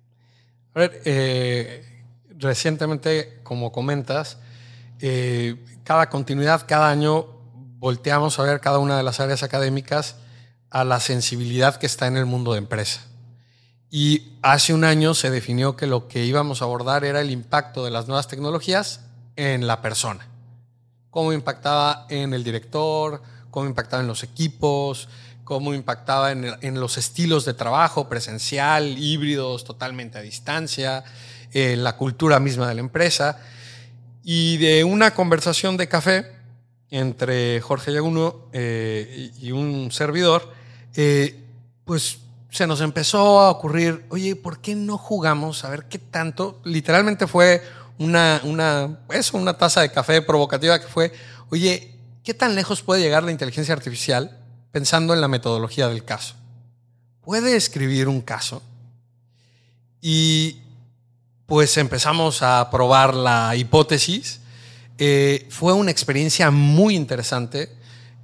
A 0.76 0.80
ver, 0.80 1.00
eh, 1.06 2.04
recientemente, 2.38 3.40
como 3.44 3.72
comentas, 3.72 4.36
eh, 5.00 5.56
cada 5.84 6.10
continuidad, 6.10 6.66
cada 6.68 6.90
año 6.90 7.28
volteamos 7.78 8.38
a 8.38 8.42
ver 8.42 8.60
cada 8.60 8.78
una 8.78 8.98
de 8.98 9.02
las 9.02 9.18
áreas 9.18 9.42
académicas 9.42 10.16
a 10.68 10.84
la 10.84 11.00
sensibilidad 11.00 11.76
que 11.76 11.86
está 11.86 12.08
en 12.08 12.18
el 12.18 12.26
mundo 12.26 12.52
de 12.52 12.58
empresa. 12.58 13.00
Y 13.90 14.34
hace 14.42 14.74
un 14.74 14.84
año 14.84 15.14
se 15.14 15.30
definió 15.30 15.76
que 15.76 15.86
lo 15.86 16.08
que 16.08 16.26
íbamos 16.26 16.60
a 16.60 16.66
abordar 16.66 17.06
era 17.06 17.22
el 17.22 17.30
impacto 17.30 17.82
de 17.82 17.90
las 17.90 18.06
nuevas 18.06 18.28
tecnologías 18.28 19.00
en 19.36 19.66
la 19.66 19.80
persona. 19.80 20.26
Cómo 21.08 21.32
impactaba 21.32 22.04
en 22.10 22.34
el 22.34 22.44
director, 22.44 23.22
cómo 23.50 23.64
impactaba 23.64 24.02
en 24.02 24.08
los 24.08 24.22
equipos, 24.22 25.08
cómo 25.46 25.74
impactaba 25.74 26.32
en, 26.32 26.80
los 26.80 26.98
estilos 26.98 27.44
de 27.44 27.54
trabajo, 27.54 28.08
presencial, 28.08 28.98
híbridos, 28.98 29.62
totalmente 29.62 30.18
a 30.18 30.20
distancia, 30.20 31.04
en 31.52 31.84
la 31.84 31.96
cultura 31.96 32.40
misma 32.40 32.68
de 32.68 32.74
la 32.74 32.80
empresa. 32.80 33.38
Y 34.24 34.56
de 34.56 34.82
una 34.82 35.14
conversación 35.14 35.76
de 35.76 35.86
café 35.86 36.32
entre 36.90 37.60
Jorge 37.60 37.92
Yaguno 37.92 38.48
eh, 38.52 39.30
y 39.40 39.52
un 39.52 39.92
servidor, 39.92 40.52
eh, 40.96 41.44
pues 41.84 42.18
se 42.50 42.66
nos 42.66 42.80
empezó 42.80 43.38
a 43.38 43.50
ocurrir, 43.50 44.04
oye, 44.08 44.34
¿por 44.34 44.58
qué 44.58 44.74
no 44.74 44.98
jugamos? 44.98 45.64
A 45.64 45.70
ver 45.70 45.84
qué 45.84 46.00
tanto. 46.00 46.60
Literalmente 46.64 47.28
fue 47.28 47.62
una, 47.98 48.40
una, 48.42 48.98
eso, 49.10 49.38
una 49.38 49.56
taza 49.56 49.80
de 49.80 49.92
café 49.92 50.22
provocativa 50.22 50.80
que 50.80 50.88
fue, 50.88 51.12
oye, 51.50 51.94
¿qué 52.24 52.34
tan 52.34 52.56
lejos 52.56 52.82
puede 52.82 53.00
llegar 53.00 53.22
la 53.22 53.30
inteligencia 53.30 53.74
artificial 53.74 54.35
pensando 54.76 55.14
en 55.14 55.22
la 55.22 55.28
metodología 55.28 55.88
del 55.88 56.04
caso. 56.04 56.34
Puede 57.22 57.56
escribir 57.56 58.08
un 58.08 58.20
caso 58.20 58.60
y 60.02 60.58
pues 61.46 61.78
empezamos 61.78 62.42
a 62.42 62.68
probar 62.70 63.14
la 63.14 63.56
hipótesis. 63.56 64.40
Eh, 64.98 65.46
fue 65.48 65.72
una 65.72 65.90
experiencia 65.90 66.50
muy 66.50 66.94
interesante. 66.94 67.70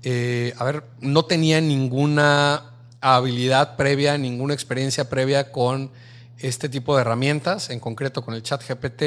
Eh, 0.02 0.52
a 0.58 0.64
ver, 0.64 0.84
no 1.00 1.24
tenía 1.24 1.58
ninguna 1.62 2.64
habilidad 3.00 3.76
previa, 3.76 4.18
ninguna 4.18 4.52
experiencia 4.52 5.08
previa 5.08 5.52
con 5.52 5.90
este 6.36 6.68
tipo 6.68 6.94
de 6.94 7.00
herramientas, 7.00 7.70
en 7.70 7.80
concreto 7.80 8.22
con 8.22 8.34
el 8.34 8.42
chat 8.42 8.62
GPT, 8.62 9.02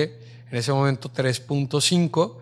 en 0.50 0.58
ese 0.58 0.74
momento 0.74 1.14
3.5, 1.14 2.38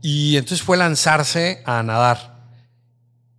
y 0.00 0.38
entonces 0.38 0.62
fue 0.64 0.78
lanzarse 0.78 1.62
a 1.66 1.82
nadar 1.82 2.29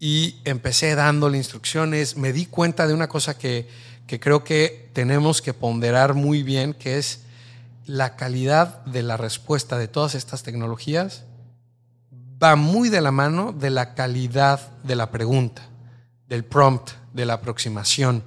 y 0.02 0.42
empecé 0.46 0.96
dándole 0.96 1.38
instrucciones. 1.38 2.18
Me 2.18 2.34
di 2.34 2.48
cuenta 2.48 2.88
de 2.88 2.96
una 2.96 3.08
cosa 3.08 3.38
que, 3.38 3.70
creo 4.08 4.44
que 4.44 4.90
tenemos 4.94 5.44
que 5.44 5.54
ponderar 5.54 6.16
muy 6.16 6.42
bien, 6.42 6.74
que 6.74 6.98
es 6.98 7.22
la 7.86 8.16
calidad 8.16 8.84
de 8.86 9.04
la 9.04 9.16
respuesta 9.16 9.78
de 9.78 9.88
todas 9.88 10.16
estas 10.16 10.42
tecnologías 10.42 11.24
va 12.42 12.56
muy 12.56 12.90
de 12.90 13.02
la 13.02 13.12
mano 13.12 13.54
de 13.54 13.70
la 13.70 13.94
calidad 13.94 14.72
de 14.84 14.96
la 14.96 15.12
pregunta, 15.12 15.62
del 16.28 16.44
prompt, 16.44 16.90
de 17.14 17.26
la 17.26 17.34
aproximación. 17.34 18.24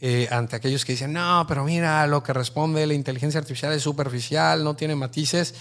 Eh, 0.00 0.28
ante 0.30 0.54
aquellos 0.54 0.84
que 0.84 0.92
dicen, 0.92 1.12
no, 1.12 1.44
pero 1.48 1.64
mira, 1.64 2.06
lo 2.06 2.22
que 2.22 2.32
responde 2.32 2.86
la 2.86 2.94
inteligencia 2.94 3.40
artificial 3.40 3.72
es 3.72 3.82
superficial, 3.82 4.62
no 4.62 4.76
tiene 4.76 4.94
matices, 4.94 5.54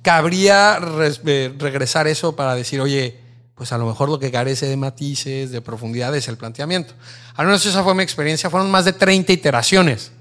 cabría 0.00 0.78
eh, 0.80 1.54
regresar 1.58 2.06
eso 2.06 2.34
para 2.34 2.54
decir, 2.54 2.80
oye, 2.80 3.27
pues 3.58 3.72
a 3.72 3.78
lo 3.78 3.84
mejor 3.84 4.08
lo 4.08 4.18
que 4.18 4.30
carece 4.30 4.66
de 4.66 4.78
matices, 4.78 5.50
de 5.50 5.60
profundidad 5.60 6.16
es 6.16 6.28
el 6.28 6.38
planteamiento. 6.38 6.94
Al 7.34 7.44
menos 7.44 7.66
esa 7.66 7.84
fue 7.84 7.94
mi 7.94 8.02
experiencia, 8.02 8.48
fueron 8.48 8.70
más 8.70 8.86
de 8.86 8.94
30 8.94 9.32
iteraciones 9.32 10.12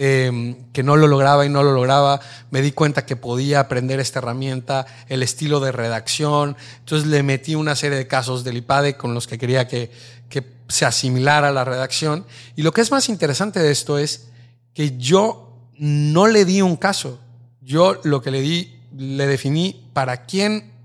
Em, 0.00 0.70
que 0.72 0.84
no 0.84 0.94
lo 0.94 1.08
lograba 1.08 1.44
y 1.44 1.48
no 1.48 1.64
lo 1.64 1.72
lograba. 1.72 2.20
Me 2.52 2.62
di 2.62 2.70
cuenta 2.70 3.04
que 3.04 3.16
podía 3.16 3.58
aprender 3.58 3.98
esta 3.98 4.20
herramienta, 4.20 4.86
el 5.08 5.24
estilo 5.24 5.58
de 5.58 5.72
redacción. 5.72 6.56
Entonces 6.78 7.08
le 7.08 7.24
metí 7.24 7.56
una 7.56 7.74
serie 7.74 7.98
de 7.98 8.06
casos 8.06 8.44
del 8.44 8.58
IPADE 8.58 8.96
con 8.96 9.12
los 9.12 9.26
que 9.26 9.38
quería 9.38 9.66
que, 9.66 9.90
que 10.28 10.46
se 10.68 10.86
asimilara 10.86 11.50
la 11.50 11.64
redacción. 11.64 12.26
Y 12.54 12.62
lo 12.62 12.70
que 12.70 12.80
es 12.80 12.92
más 12.92 13.08
interesante 13.08 13.58
de 13.58 13.72
esto 13.72 13.98
es 13.98 14.28
que 14.72 14.96
yo 14.98 15.66
no 15.74 16.28
le 16.28 16.44
di 16.44 16.62
un 16.62 16.76
caso. 16.76 17.18
Yo 17.60 18.00
lo 18.04 18.22
que 18.22 18.30
le 18.30 18.40
di, 18.40 18.78
le 18.96 19.26
definí 19.26 19.90
para 19.94 20.26
quién 20.26 20.77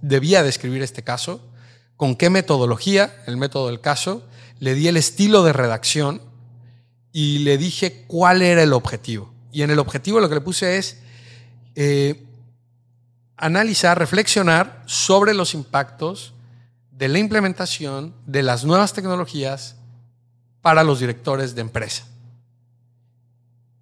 debía 0.00 0.42
describir 0.42 0.82
este 0.82 1.02
caso, 1.02 1.40
con 1.96 2.16
qué 2.16 2.30
metodología, 2.30 3.22
el 3.26 3.36
método 3.36 3.68
del 3.68 3.80
caso, 3.80 4.26
le 4.58 4.74
di 4.74 4.88
el 4.88 4.96
estilo 4.96 5.42
de 5.42 5.52
redacción 5.52 6.22
y 7.12 7.38
le 7.38 7.58
dije 7.58 8.04
cuál 8.06 8.42
era 8.42 8.62
el 8.62 8.72
objetivo. 8.72 9.32
Y 9.52 9.62
en 9.62 9.70
el 9.70 9.78
objetivo 9.78 10.20
lo 10.20 10.28
que 10.28 10.36
le 10.36 10.40
puse 10.40 10.78
es 10.78 10.98
eh, 11.74 12.26
analizar, 13.36 13.98
reflexionar 13.98 14.82
sobre 14.86 15.34
los 15.34 15.54
impactos 15.54 16.34
de 16.92 17.08
la 17.08 17.18
implementación 17.18 18.14
de 18.26 18.42
las 18.42 18.64
nuevas 18.64 18.92
tecnologías 18.92 19.76
para 20.60 20.84
los 20.84 21.00
directores 21.00 21.54
de 21.54 21.62
empresa. 21.62 22.06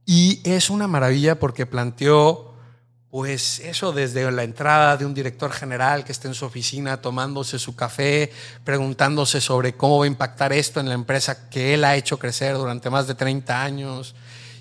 Y 0.07 0.41
es 0.45 0.71
una 0.71 0.89
maravilla 0.89 1.39
porque 1.39 1.67
planteó 1.67 2.48
pues 3.11 3.61
eso 3.61 3.93
desde 3.93 4.31
la 4.31 4.43
entrada 4.43 4.97
de 4.97 5.07
un 5.07 5.15
director 5.15 5.51
general 5.51 6.05
que 6.05 6.13
esté 6.13 6.29
en 6.29 6.35
su 6.35 6.45
oficina 6.45 7.01
tomándose 7.01 7.59
su 7.59 7.75
café, 7.75 8.31
preguntándose 8.65 9.41
sobre 9.41 9.75
cómo 9.75 9.99
va 9.99 10.05
a 10.05 10.09
impactar 10.09 10.53
esto 10.53 10.79
en 10.81 10.89
la 10.89 10.95
empresa 10.95 11.49
que 11.49 11.73
él 11.73 11.85
ha 11.85 11.97
hecho 11.97 12.19
crecer 12.19 12.57
durante 12.57 12.91
más 12.91 13.07
de 13.07 13.15
30 13.15 13.63
años, 13.63 14.15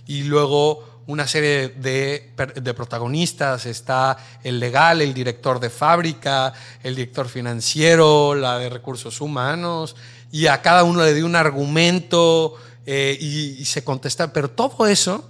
y 0.05 0.23
luego 0.23 1.01
una 1.07 1.27
serie 1.27 1.69
de, 1.69 2.33
de 2.55 2.73
protagonistas, 2.73 3.65
está 3.65 4.17
el 4.43 4.60
legal, 4.60 5.01
el 5.01 5.13
director 5.13 5.60
de 5.60 5.69
fábrica, 5.69 6.53
el 6.83 6.95
director 6.95 7.27
financiero, 7.27 8.33
la 8.33 8.57
de 8.60 8.69
recursos 8.69 9.19
humanos, 9.19 9.97
y 10.31 10.47
a 10.47 10.62
cada 10.62 10.83
uno 10.83 11.03
le 11.03 11.13
dio 11.13 11.25
un 11.25 11.36
argumento 11.36 12.55
eh, 12.86 13.17
y 13.19 13.63
se 13.65 13.83
contesta, 13.83 14.31
pero 14.31 14.49
todo 14.49 14.88
eso 14.88 15.29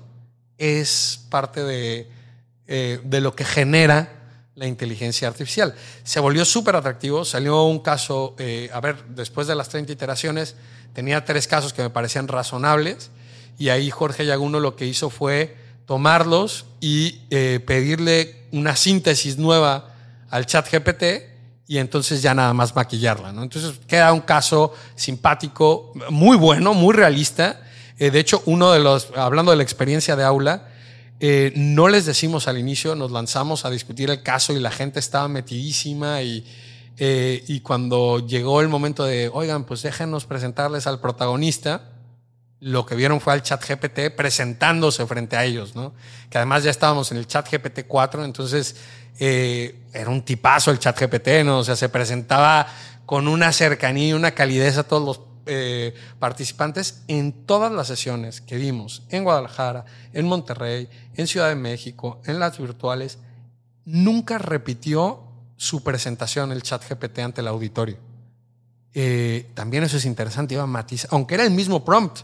es 0.57 1.19
parte 1.29 1.63
de 1.63 2.16
eh, 2.69 2.99
de 3.01 3.21
lo 3.21 3.33
que 3.33 3.45
genera 3.45 4.11
la 4.55 4.67
inteligencia 4.67 5.29
artificial. 5.29 5.73
Se 6.03 6.19
volvió 6.19 6.43
súper 6.43 6.75
atractivo, 6.75 7.23
salió 7.23 7.63
un 7.63 7.79
caso, 7.79 8.35
eh, 8.39 8.69
a 8.73 8.81
ver, 8.81 9.05
después 9.05 9.47
de 9.47 9.55
las 9.55 9.69
30 9.69 9.93
iteraciones, 9.93 10.55
tenía 10.91 11.23
tres 11.23 11.47
casos 11.47 11.71
que 11.71 11.81
me 11.81 11.89
parecían 11.89 12.27
razonables 12.27 13.09
y 13.57 13.69
ahí 13.69 13.89
Jorge 13.89 14.25
Yaguno 14.25 14.59
lo 14.59 14.75
que 14.75 14.85
hizo 14.85 15.09
fue 15.09 15.55
tomarlos 15.85 16.65
y 16.81 17.21
eh, 17.29 17.61
pedirle 17.65 18.47
una 18.51 18.75
síntesis 18.75 19.37
nueva 19.37 19.95
al 20.29 20.45
chat 20.45 20.69
GPT 20.69 21.63
y 21.67 21.77
entonces 21.77 22.21
ya 22.21 22.33
nada 22.33 22.53
más 22.53 22.75
maquillarla. 22.75 23.31
¿no? 23.31 23.43
Entonces 23.43 23.79
queda 23.87 24.11
un 24.11 24.19
caso 24.19 24.73
simpático, 24.97 25.93
muy 26.09 26.35
bueno, 26.35 26.73
muy 26.73 26.93
realista. 26.93 27.61
de 27.97 28.19
hecho, 28.19 28.43
uno 28.45 28.73
de 28.73 28.79
los, 28.79 29.07
hablando 29.15 29.51
de 29.51 29.57
la 29.57 29.63
experiencia 29.63 30.17
de 30.17 30.25
aula, 30.25 30.67
eh, 31.19 31.51
no 31.55 31.87
les 31.87 32.05
decimos 32.05 32.47
al 32.47 32.57
inicio, 32.57 32.95
nos 32.95 33.11
lanzamos 33.11 33.65
a 33.65 33.69
discutir 33.69 34.09
el 34.09 34.21
caso 34.21 34.53
y 34.53 34.59
la 34.59 34.71
gente 34.71 34.99
estaba 34.99 35.27
metidísima 35.27 36.21
y, 36.21 36.45
eh, 36.97 37.43
y 37.47 37.61
cuando 37.61 38.25
llegó 38.25 38.61
el 38.61 38.67
momento 38.67 39.03
de, 39.03 39.29
oigan, 39.33 39.63
pues 39.63 39.81
déjenos 39.81 40.25
presentarles 40.25 40.85
al 40.85 40.99
protagonista, 40.99 41.91
lo 42.59 42.85
que 42.85 42.95
vieron 42.95 43.21
fue 43.21 43.33
al 43.33 43.43
chat 43.43 43.63
GPT 43.67 44.15
presentándose 44.15 45.05
frente 45.05 45.37
a 45.37 45.45
ellos, 45.45 45.75
¿no? 45.75 45.93
Que 46.29 46.37
además 46.39 46.63
ya 46.63 46.71
estábamos 46.71 47.11
en 47.11 47.17
el 47.17 47.27
chat 47.27 47.47
GPT 47.51 47.87
4, 47.87 48.25
entonces 48.25 48.75
eh, 49.19 49.83
era 49.93 50.09
un 50.09 50.23
tipazo 50.23 50.71
el 50.71 50.79
chat 50.79 50.99
GPT, 50.99 51.43
¿no? 51.45 51.59
O 51.59 51.63
sea, 51.63 51.75
se 51.75 51.89
presentaba 51.89 52.67
con 53.05 53.27
una 53.27 53.51
cercanía 53.51 54.09
y 54.09 54.13
una 54.13 54.31
calidez 54.31 54.77
a 54.77 54.83
todos 54.83 55.03
los 55.05 55.26
eh, 55.47 55.93
participantes 56.19 57.03
en 57.07 57.45
todas 57.45 57.71
las 57.71 57.87
sesiones 57.87 58.41
que 58.41 58.57
vimos 58.57 59.03
en 59.09 59.23
Guadalajara, 59.23 59.85
en 60.13 60.27
Monterrey, 60.27 60.89
en 61.15 61.27
Ciudad 61.27 61.49
de 61.49 61.55
México, 61.55 62.21
en 62.25 62.39
las 62.39 62.57
virtuales, 62.57 63.19
nunca 63.85 64.37
repitió 64.37 65.23
su 65.55 65.83
presentación 65.83 66.51
el 66.51 66.61
chat 66.61 66.87
GPT 66.87 67.19
ante 67.19 67.41
el 67.41 67.47
auditorio. 67.47 67.97
Eh, 68.93 69.49
también 69.53 69.83
eso 69.83 69.97
es 69.97 70.05
interesante, 70.05 70.53
iba 70.53 70.63
a 70.63 70.85
aunque 71.09 71.35
era 71.35 71.43
el 71.43 71.51
mismo 71.51 71.83
prompt, 71.83 72.19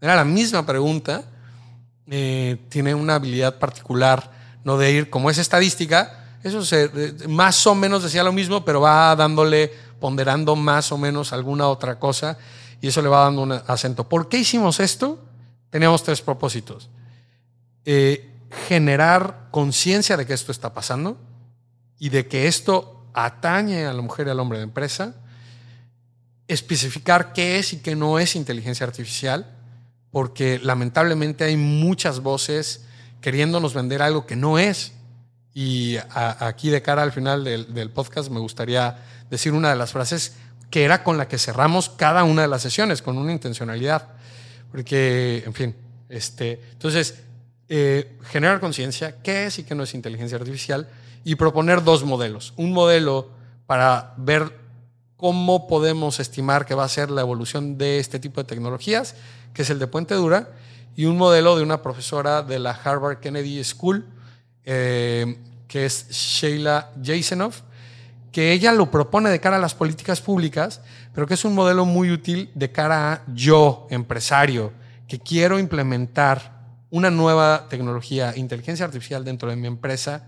era 0.00 0.16
la 0.16 0.24
misma 0.24 0.66
pregunta, 0.66 1.24
eh, 2.08 2.58
tiene 2.68 2.94
una 2.94 3.14
habilidad 3.14 3.58
particular, 3.58 4.30
no 4.64 4.76
de 4.76 4.92
ir, 4.92 5.10
como 5.10 5.30
es 5.30 5.38
estadística, 5.38 6.38
eso 6.42 6.60
más 7.28 7.66
o 7.66 7.74
menos 7.74 8.02
decía 8.02 8.22
lo 8.22 8.32
mismo, 8.32 8.66
pero 8.66 8.82
va 8.82 9.16
dándole 9.16 9.72
ponderando 10.04 10.54
más 10.54 10.92
o 10.92 10.98
menos 10.98 11.32
alguna 11.32 11.66
otra 11.66 11.98
cosa 11.98 12.36
y 12.82 12.88
eso 12.88 13.00
le 13.00 13.08
va 13.08 13.24
dando 13.24 13.40
un 13.40 13.52
acento. 13.52 14.06
¿Por 14.06 14.28
qué 14.28 14.36
hicimos 14.36 14.78
esto? 14.78 15.18
Teníamos 15.70 16.02
tres 16.02 16.20
propósitos. 16.20 16.90
Eh, 17.86 18.30
generar 18.68 19.48
conciencia 19.50 20.18
de 20.18 20.26
que 20.26 20.34
esto 20.34 20.52
está 20.52 20.74
pasando 20.74 21.16
y 21.98 22.10
de 22.10 22.28
que 22.28 22.48
esto 22.48 23.06
atañe 23.14 23.86
a 23.86 23.94
la 23.94 24.02
mujer 24.02 24.26
y 24.26 24.30
al 24.30 24.40
hombre 24.40 24.58
de 24.58 24.64
empresa, 24.64 25.14
especificar 26.48 27.32
qué 27.32 27.58
es 27.58 27.72
y 27.72 27.78
qué 27.78 27.96
no 27.96 28.18
es 28.18 28.36
inteligencia 28.36 28.86
artificial, 28.86 29.56
porque 30.10 30.60
lamentablemente 30.62 31.44
hay 31.44 31.56
muchas 31.56 32.20
voces 32.20 32.84
queriéndonos 33.22 33.72
vender 33.72 34.02
algo 34.02 34.26
que 34.26 34.36
no 34.36 34.58
es. 34.58 34.92
Y 35.54 35.96
aquí 36.12 36.68
de 36.68 36.82
cara 36.82 37.02
al 37.02 37.12
final 37.12 37.42
del 37.42 37.90
podcast 37.90 38.28
me 38.28 38.40
gustaría 38.40 38.98
decir 39.34 39.52
una 39.52 39.70
de 39.70 39.76
las 39.76 39.92
frases 39.92 40.36
que 40.70 40.84
era 40.84 41.04
con 41.04 41.18
la 41.18 41.28
que 41.28 41.38
cerramos 41.38 41.88
cada 41.88 42.24
una 42.24 42.42
de 42.42 42.48
las 42.48 42.62
sesiones, 42.62 43.02
con 43.02 43.18
una 43.18 43.32
intencionalidad. 43.32 44.08
Porque, 44.70 45.42
en 45.46 45.54
fin, 45.54 45.76
este, 46.08 46.60
entonces, 46.72 47.22
eh, 47.68 48.18
generar 48.24 48.60
conciencia, 48.60 49.22
qué 49.22 49.46
es 49.46 49.58
y 49.58 49.64
qué 49.64 49.74
no 49.74 49.84
es 49.84 49.94
inteligencia 49.94 50.36
artificial, 50.36 50.88
y 51.24 51.36
proponer 51.36 51.82
dos 51.82 52.04
modelos. 52.04 52.54
Un 52.56 52.72
modelo 52.72 53.30
para 53.66 54.14
ver 54.16 54.58
cómo 55.16 55.66
podemos 55.68 56.20
estimar 56.20 56.66
que 56.66 56.74
va 56.74 56.84
a 56.84 56.88
ser 56.88 57.10
la 57.10 57.22
evolución 57.22 57.78
de 57.78 57.98
este 57.98 58.18
tipo 58.18 58.40
de 58.40 58.46
tecnologías, 58.46 59.14
que 59.54 59.62
es 59.62 59.70
el 59.70 59.78
de 59.78 59.86
Puente 59.86 60.14
Dura, 60.14 60.50
y 60.96 61.06
un 61.06 61.16
modelo 61.16 61.56
de 61.56 61.62
una 61.62 61.82
profesora 61.82 62.42
de 62.42 62.58
la 62.58 62.72
Harvard 62.72 63.20
Kennedy 63.20 63.62
School, 63.64 64.06
eh, 64.64 65.38
que 65.68 65.86
es 65.86 66.08
Sheila 66.10 66.90
Jasenoff, 67.02 67.62
que 68.34 68.50
ella 68.50 68.72
lo 68.72 68.90
propone 68.90 69.30
de 69.30 69.38
cara 69.38 69.56
a 69.56 69.60
las 69.60 69.76
políticas 69.76 70.20
públicas, 70.20 70.80
pero 71.14 71.24
que 71.24 71.34
es 71.34 71.44
un 71.44 71.54
modelo 71.54 71.84
muy 71.84 72.10
útil 72.10 72.50
de 72.56 72.72
cara 72.72 73.12
a 73.12 73.22
yo, 73.32 73.86
empresario, 73.90 74.72
que 75.06 75.20
quiero 75.20 75.60
implementar 75.60 76.64
una 76.90 77.12
nueva 77.12 77.68
tecnología, 77.68 78.36
inteligencia 78.36 78.86
artificial 78.86 79.24
dentro 79.24 79.50
de 79.50 79.54
mi 79.54 79.68
empresa, 79.68 80.24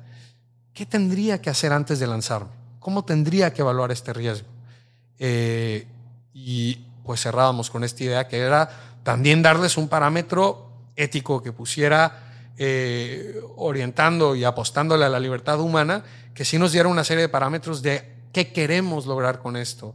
¿qué 0.73 0.87
tendría 0.87 1.43
que 1.43 1.51
hacer 1.51 1.73
antes 1.73 1.99
de 1.99 2.07
lanzarme? 2.07 2.53
¿Cómo 2.79 3.05
tendría 3.05 3.53
que 3.53 3.63
evaluar 3.63 3.91
este 3.91 4.13
riesgo? 4.13 4.47
Eh, 5.19 5.89
y 6.33 6.85
pues 7.05 7.21
cerrábamos 7.21 7.71
con 7.71 7.83
esta 7.83 8.05
idea 8.05 8.29
que 8.29 8.39
era 8.39 8.71
también 9.03 9.43
darles 9.43 9.77
un 9.77 9.89
parámetro 9.89 10.71
ético 10.95 11.43
que 11.43 11.51
pusiera 11.51 12.26
eh, 12.59 13.41
orientando 13.57 14.35
y 14.35 14.45
apostándole 14.45 15.05
a 15.05 15.09
la 15.09 15.21
libertad 15.21 15.61
humana, 15.61 16.05
que 16.35 16.45
sí 16.45 16.59
nos 16.59 16.73
diera 16.73 16.89
una 16.89 17.05
serie 17.05 17.23
de 17.23 17.29
parámetros 17.29 17.83
de 17.83 18.15
qué 18.33 18.53
queremos 18.53 19.07
lograr 19.07 19.41
con 19.41 19.57
esto. 19.57 19.95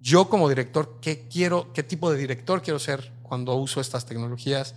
Yo 0.00 0.28
como 0.28 0.48
director, 0.48 0.98
¿qué 1.00 1.28
quiero, 1.28 1.72
qué 1.72 1.82
tipo 1.82 2.10
de 2.10 2.18
director 2.18 2.62
quiero 2.62 2.78
ser 2.78 3.12
cuando 3.22 3.54
uso 3.54 3.80
estas 3.80 4.06
tecnologías? 4.06 4.74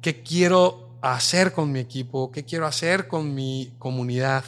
¿Qué 0.00 0.22
quiero 0.22 0.96
hacer 1.00 1.52
con 1.52 1.72
mi 1.72 1.80
equipo? 1.80 2.30
¿Qué 2.30 2.44
quiero 2.44 2.66
hacer 2.66 3.08
con 3.08 3.34
mi 3.34 3.72
comunidad? 3.78 4.44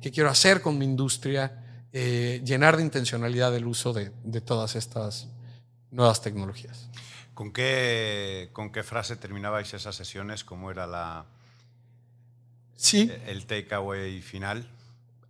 ¿Qué 0.00 0.10
quiero 0.10 0.30
hacer 0.30 0.62
con 0.62 0.78
mi 0.78 0.84
industria? 0.84 1.64
Eh, 1.92 2.40
llenar 2.44 2.76
de 2.76 2.82
intencionalidad 2.82 3.54
el 3.56 3.66
uso 3.66 3.92
de, 3.92 4.12
de 4.24 4.40
todas 4.40 4.76
estas 4.76 5.28
nuevas 5.90 6.22
tecnologías. 6.22 6.88
¿Con 7.34 7.52
qué, 7.52 8.50
¿Con 8.52 8.72
qué 8.72 8.82
frase 8.82 9.16
terminabais 9.16 9.72
esas 9.74 9.94
sesiones? 9.94 10.44
¿Cómo 10.44 10.70
era 10.70 10.86
la, 10.86 11.26
Sí. 12.78 13.10
El 13.26 13.44
takeaway 13.44 14.22
final. 14.22 14.64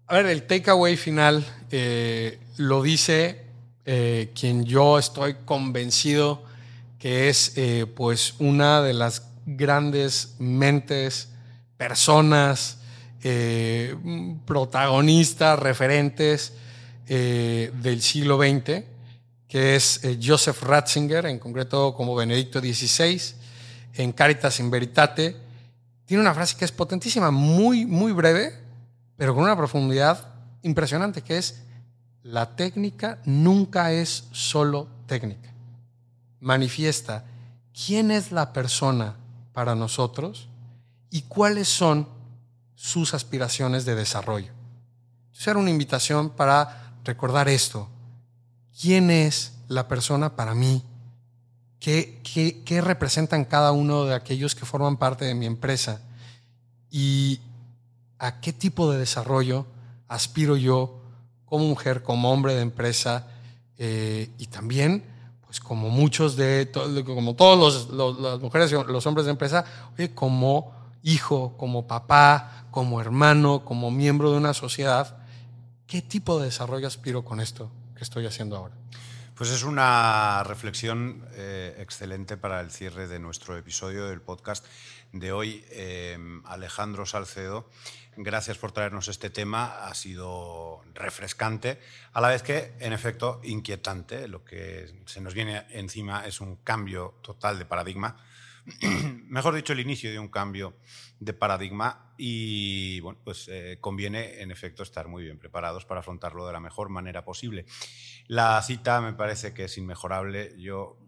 A 0.07 0.17
ver, 0.17 0.27
el 0.27 0.43
takeaway 0.43 0.99
final 0.99 1.45
eh, 1.71 2.39
lo 2.59 2.83
dice 2.83 3.41
eh, 3.87 4.31
quien 4.39 4.67
yo 4.67 4.99
estoy 4.99 5.35
convencido 5.47 6.45
que 6.99 7.31
es 7.31 7.55
eh, 7.57 7.87
pues 7.87 8.35
una 8.39 8.83
de 8.83 8.93
las 8.93 9.29
grandes 9.47 10.35
mentes, 10.39 11.31
personas, 11.79 12.77
protagonistas, 14.45 15.59
referentes 15.59 16.53
del 17.07 18.03
siglo 18.03 18.39
XX, 18.39 18.85
que 19.49 19.75
es 19.75 20.01
Joseph 20.23 20.63
Ratzinger, 20.63 21.27
en 21.27 21.39
concreto 21.39 21.95
como 21.95 22.15
Benedicto 22.15 22.61
XVI, 22.61 23.21
en 23.95 24.13
Caritas 24.13 24.61
in 24.61 24.71
Veritate. 24.71 25.48
Tiene 26.09 26.23
una 26.23 26.33
frase 26.33 26.57
que 26.57 26.65
es 26.65 26.73
potentísima, 26.73 27.31
muy, 27.31 27.85
muy 27.85 28.13
breve, 28.13 28.59
pero 29.19 29.35
con 29.35 29.45
una 29.45 29.59
profundidad 29.59 30.33
impresionante, 30.63 31.21
que 31.21 31.37
es 31.37 31.61
la 32.23 32.57
técnica 32.57 33.19
nunca 33.27 33.93
es 33.93 34.25
solo 34.33 34.89
técnica. 35.05 35.53
Manifiesta 36.41 37.27
quién 37.75 38.11
es 38.11 38.33
la 38.33 38.55
persona 38.55 39.17
para 39.53 39.75
nosotros 39.75 40.49
y 41.11 41.23
cuáles 41.29 41.69
son 41.69 42.09
sus 42.75 43.13
aspiraciones 43.13 43.85
de 43.85 43.95
desarrollo. 43.95 44.53
Entonces 45.27 45.57
una 45.57 45.69
invitación 45.69 46.31
para 46.31 46.95
recordar 47.05 47.51
esto. 47.51 47.87
¿Quién 48.81 49.11
es 49.11 49.59
la 49.69 49.89
persona 49.89 50.37
para 50.37 50.55
mí? 50.55 50.83
¿Qué, 51.81 52.81
representan 52.83 53.45
cada 53.45 53.73
uno 53.73 54.05
de 54.05 54.15
aquellos 54.15 54.55
que 54.55 54.67
forman 54.67 54.97
parte 54.97 55.25
de 55.25 55.35
mi 55.35 55.47
empresa? 55.47 56.03
Y 56.91 57.41
a 58.19 58.41
qué 58.41 58.53
tipo 58.53 58.91
de 58.91 58.99
desarrollo 58.99 59.67
aspiro 60.09 60.57
yo 60.57 61.01
como 61.45 61.67
mujer, 61.67 62.03
como 62.03 62.33
hombre 62.33 62.55
de 62.55 62.63
empresa 62.63 63.29
eh, 63.79 64.31
y 64.39 64.47
también, 64.47 65.05
pues 65.47 65.61
como 65.61 65.89
muchos 65.89 66.37
de, 66.37 66.71
como 67.07 67.35
todos 67.35 67.89
los, 67.91 68.19
las 68.19 68.41
mujeres 68.41 68.73
y 68.73 68.75
los 68.75 69.07
hombres 69.07 69.27
de 69.27 69.33
empresa, 69.33 69.65
oye, 69.95 70.13
como 70.15 70.73
hijo, 71.03 71.55
como 71.57 71.87
papá, 71.87 72.67
como 72.71 73.01
hermano, 73.01 73.65
como 73.65 73.91
miembro 73.91 74.33
de 74.33 74.39
una 74.39 74.53
sociedad, 74.53 75.17
¿qué 75.87 76.03
tipo 76.03 76.39
de 76.39 76.47
desarrollo 76.47 76.87
aspiro 76.87 77.25
con 77.25 77.41
esto 77.41 77.71
que 77.95 78.05
estoy 78.05 78.27
haciendo 78.27 78.57
ahora? 78.57 78.75
Pues 79.39 79.51
es 79.51 79.63
una 79.63 80.43
reflexión 80.43 81.25
eh, 81.35 81.77
excelente 81.79 82.37
para 82.37 82.61
el 82.61 82.73
cierre 82.73 83.07
de 83.07 83.21
nuestro 83.21 83.57
episodio 83.57 84.09
del 84.09 84.21
podcast 84.21 84.67
de 85.13 85.31
hoy. 85.31 85.65
Eh, 85.71 86.19
Alejandro 86.45 87.07
Salcedo 87.07 87.71
Gracias 88.21 88.59
por 88.59 88.73
traernos 88.73 89.07
este 89.07 89.31
tema. 89.31 89.87
Ha 89.87 89.95
sido 89.95 90.83
refrescante, 90.93 91.79
a 92.13 92.21
la 92.21 92.27
vez 92.27 92.43
que, 92.43 92.73
en 92.81 92.93
efecto, 92.93 93.41
inquietante. 93.45 94.27
Lo 94.27 94.45
que 94.45 94.93
se 95.07 95.21
nos 95.21 95.35
viene 95.35 95.67
encima 95.71 96.27
es 96.27 96.41
un 96.41 96.57
cambio 96.57 97.15
total 97.23 97.61
de 97.61 97.65
paradigma. 97.65 98.17
Mejor 99.29 99.55
dicho, 99.55 99.73
el 99.73 99.81
inicio 99.81 100.11
de 100.11 100.19
un 100.19 100.29
cambio 100.29 100.77
de 101.21 101.33
paradigma 101.33 102.15
y 102.17 103.01
bueno, 103.01 103.21
pues 103.25 103.49
eh, 103.49 103.79
conviene 103.81 104.41
en 104.41 104.51
efecto 104.51 104.83
estar 104.83 105.09
muy 105.09 105.25
bien 105.25 105.39
preparados 105.39 105.85
para 105.85 106.01
afrontarlo 106.01 106.47
de 106.47 106.53
la 106.53 106.61
mejor 106.61 106.89
manera 106.89 107.25
posible. 107.25 107.65
La 108.27 108.61
cita 108.63 109.01
me 109.01 109.13
parece 109.13 109.55
que 109.55 109.65
es 109.65 109.79
inmejorable. 109.79 110.55
Yo 110.59 110.99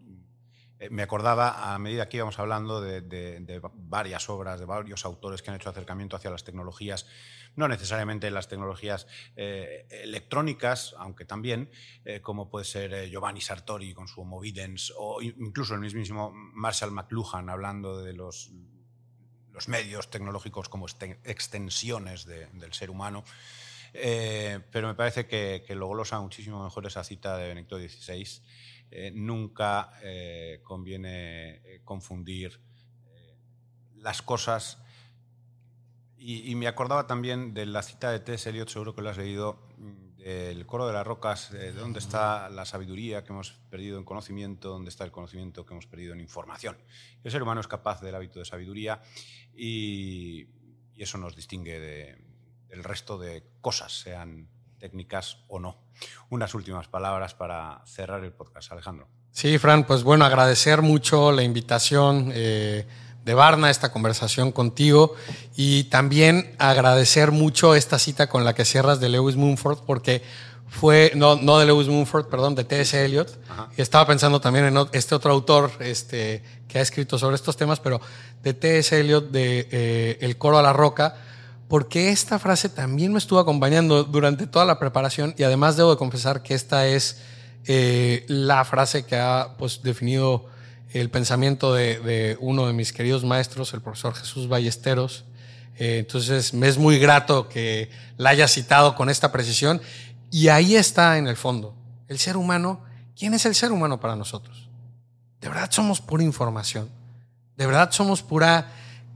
me 0.89 1.03
acordaba, 1.03 1.75
a 1.75 1.79
medida 1.79 2.09
que 2.09 2.17
íbamos 2.17 2.39
hablando, 2.39 2.81
de, 2.81 3.61
varias 3.75 4.31
obras, 4.31 4.59
de 4.61 4.65
varios 4.67 5.05
autores 5.05 5.43
que 5.43 5.51
han 5.51 5.57
hecho 5.57 5.69
acercamiento 5.69 6.17
hacia 6.17 6.31
las 6.31 6.43
tecnologías, 6.43 7.07
no 7.55 7.69
necesariamente 7.69 8.31
las 8.31 8.49
tecnologías 8.49 9.07
eh, 9.37 9.87
electrónicas, 9.91 10.95
aunque 10.99 11.27
también, 11.27 11.71
eh, 12.05 12.21
como 12.23 12.49
puede 12.49 12.65
ser 12.65 13.11
Giovanni 13.11 13.43
Sartori 13.43 13.93
con 13.93 14.09
su 14.09 14.23
Homo 14.23 14.41
Videns, 14.41 14.95
o 14.97 15.21
incluso 15.21 15.75
el 15.75 15.81
mismísimo 15.81 16.31
Marshall 16.33 16.93
McLuhan 16.93 17.51
hablando 17.51 18.03
de 18.03 18.15
los, 18.15 18.51
los 19.53 19.69
medios 19.69 20.09
tecnológicos 20.09 20.71
como 20.71 20.87
extensiones 21.25 22.25
del 22.25 22.73
ser 22.73 22.89
humano. 22.89 23.25
pero 23.93 24.89
me 24.89 24.95
parece 24.95 25.27
que, 25.27 25.63
que 25.67 25.75
lo 25.75 25.89
glosa 25.91 26.21
muchísimo 26.21 26.65
mejor 26.65 26.87
esa 26.87 27.05
cita 27.05 27.37
de 27.37 27.49
Benedicto 27.49 27.77
XVI 27.77 28.41
eh, 28.93 29.13
nunca 29.15 29.93
eh, 30.03 30.61
conviene 30.65 31.63
eh, 31.65 31.81
confundir 31.85 32.61
las 33.95 34.23
cosas. 34.23 34.79
Y, 36.17 36.55
me 36.55 36.67
acordaba 36.67 37.07
también 37.07 37.55
de 37.55 37.65
la 37.65 37.83
cita 37.83 38.11
de 38.11 38.21
T.S. 38.21 38.51
Eliot, 38.51 38.69
seguro 38.69 38.95
que 38.95 39.01
lo 39.01 39.09
has 39.09 39.17
leído, 39.17 39.69
mm, 39.79 40.17
del 40.17 40.67
coro 40.67 40.87
de 40.87 40.93
las 40.93 41.07
rocas, 41.07 41.51
de 41.51 41.73
dónde 41.73 41.99
está 41.99 42.51
la 42.51 42.67
sabiduría 42.67 43.25
que 43.25 43.33
hemos 43.33 43.53
perdido 43.71 43.97
en 43.97 44.05
conocimiento, 44.05 44.69
dónde 44.69 44.91
está 44.91 45.05
el 45.05 45.13
conocimiento 45.13 45.65
que 45.65 45.73
hemos 45.73 45.87
perdido 45.87 46.13
en 46.13 46.21
información. 46.21 46.77
El 47.25 47.31
ser 47.31 47.43
humano 47.43 47.61
es 47.61 47.69
capaz 47.69 48.03
del 48.03 48.15
hábito 48.15 48.39
de 48.39 48.45
sabiduría 48.45 49.03
y, 49.55 50.49
eso 50.97 51.17
nos 51.17 51.35
distingue 51.35 51.81
del 51.81 52.85
resto 52.85 53.17
de 53.19 53.43
cosas, 53.63 54.01
sean 54.01 54.51
técnicas 54.81 55.39
o 55.47 55.61
no. 55.61 55.77
Unas 56.31 56.55
últimas 56.55 56.89
palabras 56.89 57.35
para 57.35 57.83
cerrar 57.87 58.25
el 58.25 58.33
podcast, 58.33 58.73
Alejandro. 58.73 59.07
Sí, 59.31 59.59
Fran, 59.59 59.85
pues 59.85 60.03
bueno, 60.03 60.25
agradecer 60.25 60.83
mucho 60.83 61.31
la 61.31 61.45
invitación 61.45 62.33
eh, 62.35 62.87
de 63.25 63.35
Barna, 63.35 63.71
esta 63.71 63.93
conversación 63.93 64.51
contigo 64.51 65.15
y 65.55 65.85
también 65.85 66.57
agradecer 66.59 67.31
mucho 67.31 67.75
esta 67.75 67.99
cita 67.99 68.29
con 68.29 68.45
la 68.45 68.55
que 68.55 68.65
cierras 68.65 68.99
de 68.99 69.09
Lewis 69.09 69.37
Mumford 69.37 69.81
porque 69.87 70.23
fue, 70.71 71.13
no, 71.17 71.37
no 71.37 71.59
de 71.59 71.67
Lewis 71.67 71.89
Mumford, 71.89 72.27
perdón, 72.27 72.55
de 72.55 72.65
T.S. 72.65 73.05
Eliot. 73.05 73.29
Estaba 73.77 74.07
pensando 74.07 74.41
también 74.41 74.67
en 74.67 74.79
este 74.93 75.15
otro 75.17 75.33
autor 75.33 75.73
este, 75.81 76.43
que 76.69 76.79
ha 76.79 76.83
escrito 76.83 77.19
sobre 77.19 77.35
estos 77.35 77.57
temas, 77.57 77.81
pero 77.81 78.01
de 78.43 78.55
T.S. 78.55 78.99
Eliot, 78.99 79.31
de 79.31 79.69
eh, 79.71 80.19
El 80.21 80.39
coro 80.39 80.59
a 80.59 80.63
la 80.63 80.73
roca, 80.73 81.17
porque 81.71 82.11
esta 82.11 82.41
frase 82.41 82.69
también 82.69 83.13
me 83.13 83.19
estuvo 83.19 83.39
acompañando 83.39 84.03
durante 84.03 84.49
toda 84.49 84.65
la 84.65 84.81
preparación 84.81 85.37
y 85.39 85.45
además 85.45 85.77
debo 85.77 85.93
de 85.93 85.99
confesar 85.99 86.43
que 86.43 86.55
esta 86.55 86.89
es 86.89 87.23
eh, 87.65 88.25
la 88.27 88.65
frase 88.65 89.07
que 89.07 89.15
ha 89.15 89.55
pues, 89.57 89.81
definido 89.81 90.49
el 90.93 91.11
pensamiento 91.11 91.73
de, 91.73 92.37
uno 92.41 92.67
de 92.67 92.73
mis 92.73 92.93
queridos 92.93 93.25
maestros, 93.25 93.73
el 93.73 93.83
profesor 93.83 94.15
Jesús 94.15 94.49
Ballesteros. 94.49 95.27
Eh, 95.77 95.99
entonces 96.01 96.55
me 96.55 96.67
es 96.67 96.77
muy 96.77 96.99
grato 96.99 97.49
que 97.49 97.89
la 98.17 98.31
haya 98.31 98.49
citado 98.49 98.97
con 98.97 99.09
esta 99.09 99.31
precisión 99.31 99.81
y 100.29 100.49
ahí 100.49 100.75
está 100.75 101.19
en 101.19 101.29
el 101.29 101.37
fondo. 101.37 101.77
El 102.09 102.19
ser 102.19 102.37
humano, 102.37 102.83
¿quién 103.17 103.33
es 103.33 103.47
el 103.47 103.55
ser 103.55 103.71
humano 103.71 104.01
para 104.01 104.17
nosotros? 104.17 104.69
De 105.41 105.49
verdad 105.49 105.71
somos 105.71 106.01
pura 106.01 106.25
información, 106.25 106.91
de 107.57 107.67
verdad 107.67 107.93
somos 107.93 108.25
pura 108.25 108.73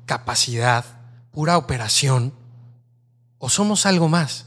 capacidad, 0.07 0.85
pura 1.33 1.59
operación 1.59 2.44
¿O 3.45 3.51
somos 3.51 3.85
algo 3.85 4.09
más? 4.09 4.47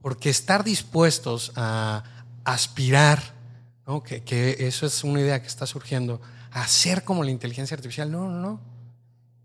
Porque 0.00 0.30
estar 0.30 0.64
dispuestos 0.64 1.52
a 1.54 2.02
aspirar, 2.42 3.22
que, 4.04 4.56
eso 4.58 4.84
es 4.84 5.04
una 5.04 5.20
idea 5.20 5.40
que 5.40 5.46
está 5.46 5.64
surgiendo, 5.64 6.20
a 6.50 6.66
ser 6.66 7.04
como 7.04 7.22
la 7.22 7.30
inteligencia 7.30 7.76
artificial, 7.76 8.10
no, 8.10 8.28
no, 8.28 8.40
no. 8.40 8.60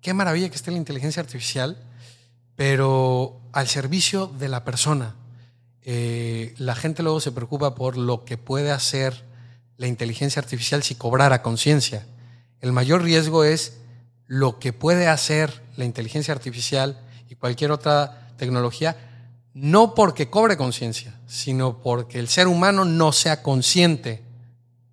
Qué 0.02 0.16
maravilla 0.16 0.50
que 0.50 0.56
esté 0.56 0.72
la 0.72 0.78
inteligencia 0.78 1.22
artificial, 1.22 1.78
pero 2.56 3.40
al 3.52 3.68
servicio 3.68 4.26
de 4.26 4.50
la 4.50 4.64
persona. 4.64 5.14
Eh, 5.84 6.56
la 6.58 6.74
gente 6.74 7.04
luego 7.04 7.20
se 7.20 7.32
preocupa 7.32 7.76
por 7.76 7.98
lo 7.98 8.26
que 8.26 8.40
puede 8.40 8.72
hacer 8.72 9.26
la 9.78 9.86
inteligencia 9.86 10.40
artificial 10.40 10.82
si 10.82 10.96
cobrara 10.96 11.44
conciencia. 11.44 12.08
El 12.62 12.72
mayor 12.72 13.04
riesgo 13.04 13.44
es 13.44 13.78
lo 14.26 14.58
que 14.58 14.74
puede 14.74 15.08
hacer 15.08 15.62
la 15.78 15.86
inteligencia 15.86 16.34
artificial 16.34 17.00
y 17.30 17.36
cualquier 17.36 17.70
otra 17.70 18.21
tecnología, 18.42 18.98
no 19.54 19.94
porque 19.94 20.32
cobre 20.32 20.58
conciencia, 20.58 21.14
sino 21.28 21.78
porque 21.82 22.18
el 22.18 22.28
ser 22.28 22.48
humano 22.48 22.86
no 22.86 23.12
sea 23.12 23.44
consciente 23.44 24.24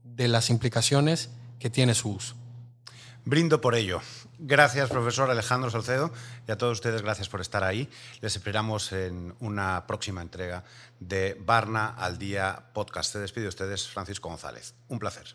de 0.05 0.29
las 0.29 0.51
implicaciones 0.51 1.31
que 1.59 1.71
tiene 1.71 1.95
su 1.95 2.11
uso. 2.11 2.35
Brindo 3.25 3.61
por 3.61 3.75
ello. 3.75 4.03
Gracias, 4.39 4.91
profesor 4.91 5.31
Alejandro 5.31 5.71
Salcedo, 5.71 6.13
y 6.47 6.53
a 6.53 6.59
todos 6.59 6.75
ustedes 6.75 7.03
gracias 7.03 7.29
por 7.29 7.41
estar 7.41 7.65
ahí. 7.65 7.89
Les 8.21 8.37
esperamos 8.37 8.93
en 8.93 9.35
una 9.41 9.87
próxima 9.87 10.21
entrega 10.21 10.63
de 11.01 11.37
Barna 11.41 11.89
al 11.89 12.19
Día 12.19 12.65
Podcast. 12.75 13.13
Se 13.13 13.19
despide 13.19 13.45
de 13.45 13.49
ustedes, 13.49 13.89
Francisco 13.89 14.29
González. 14.29 14.75
Un 14.89 14.99
placer. 14.99 15.35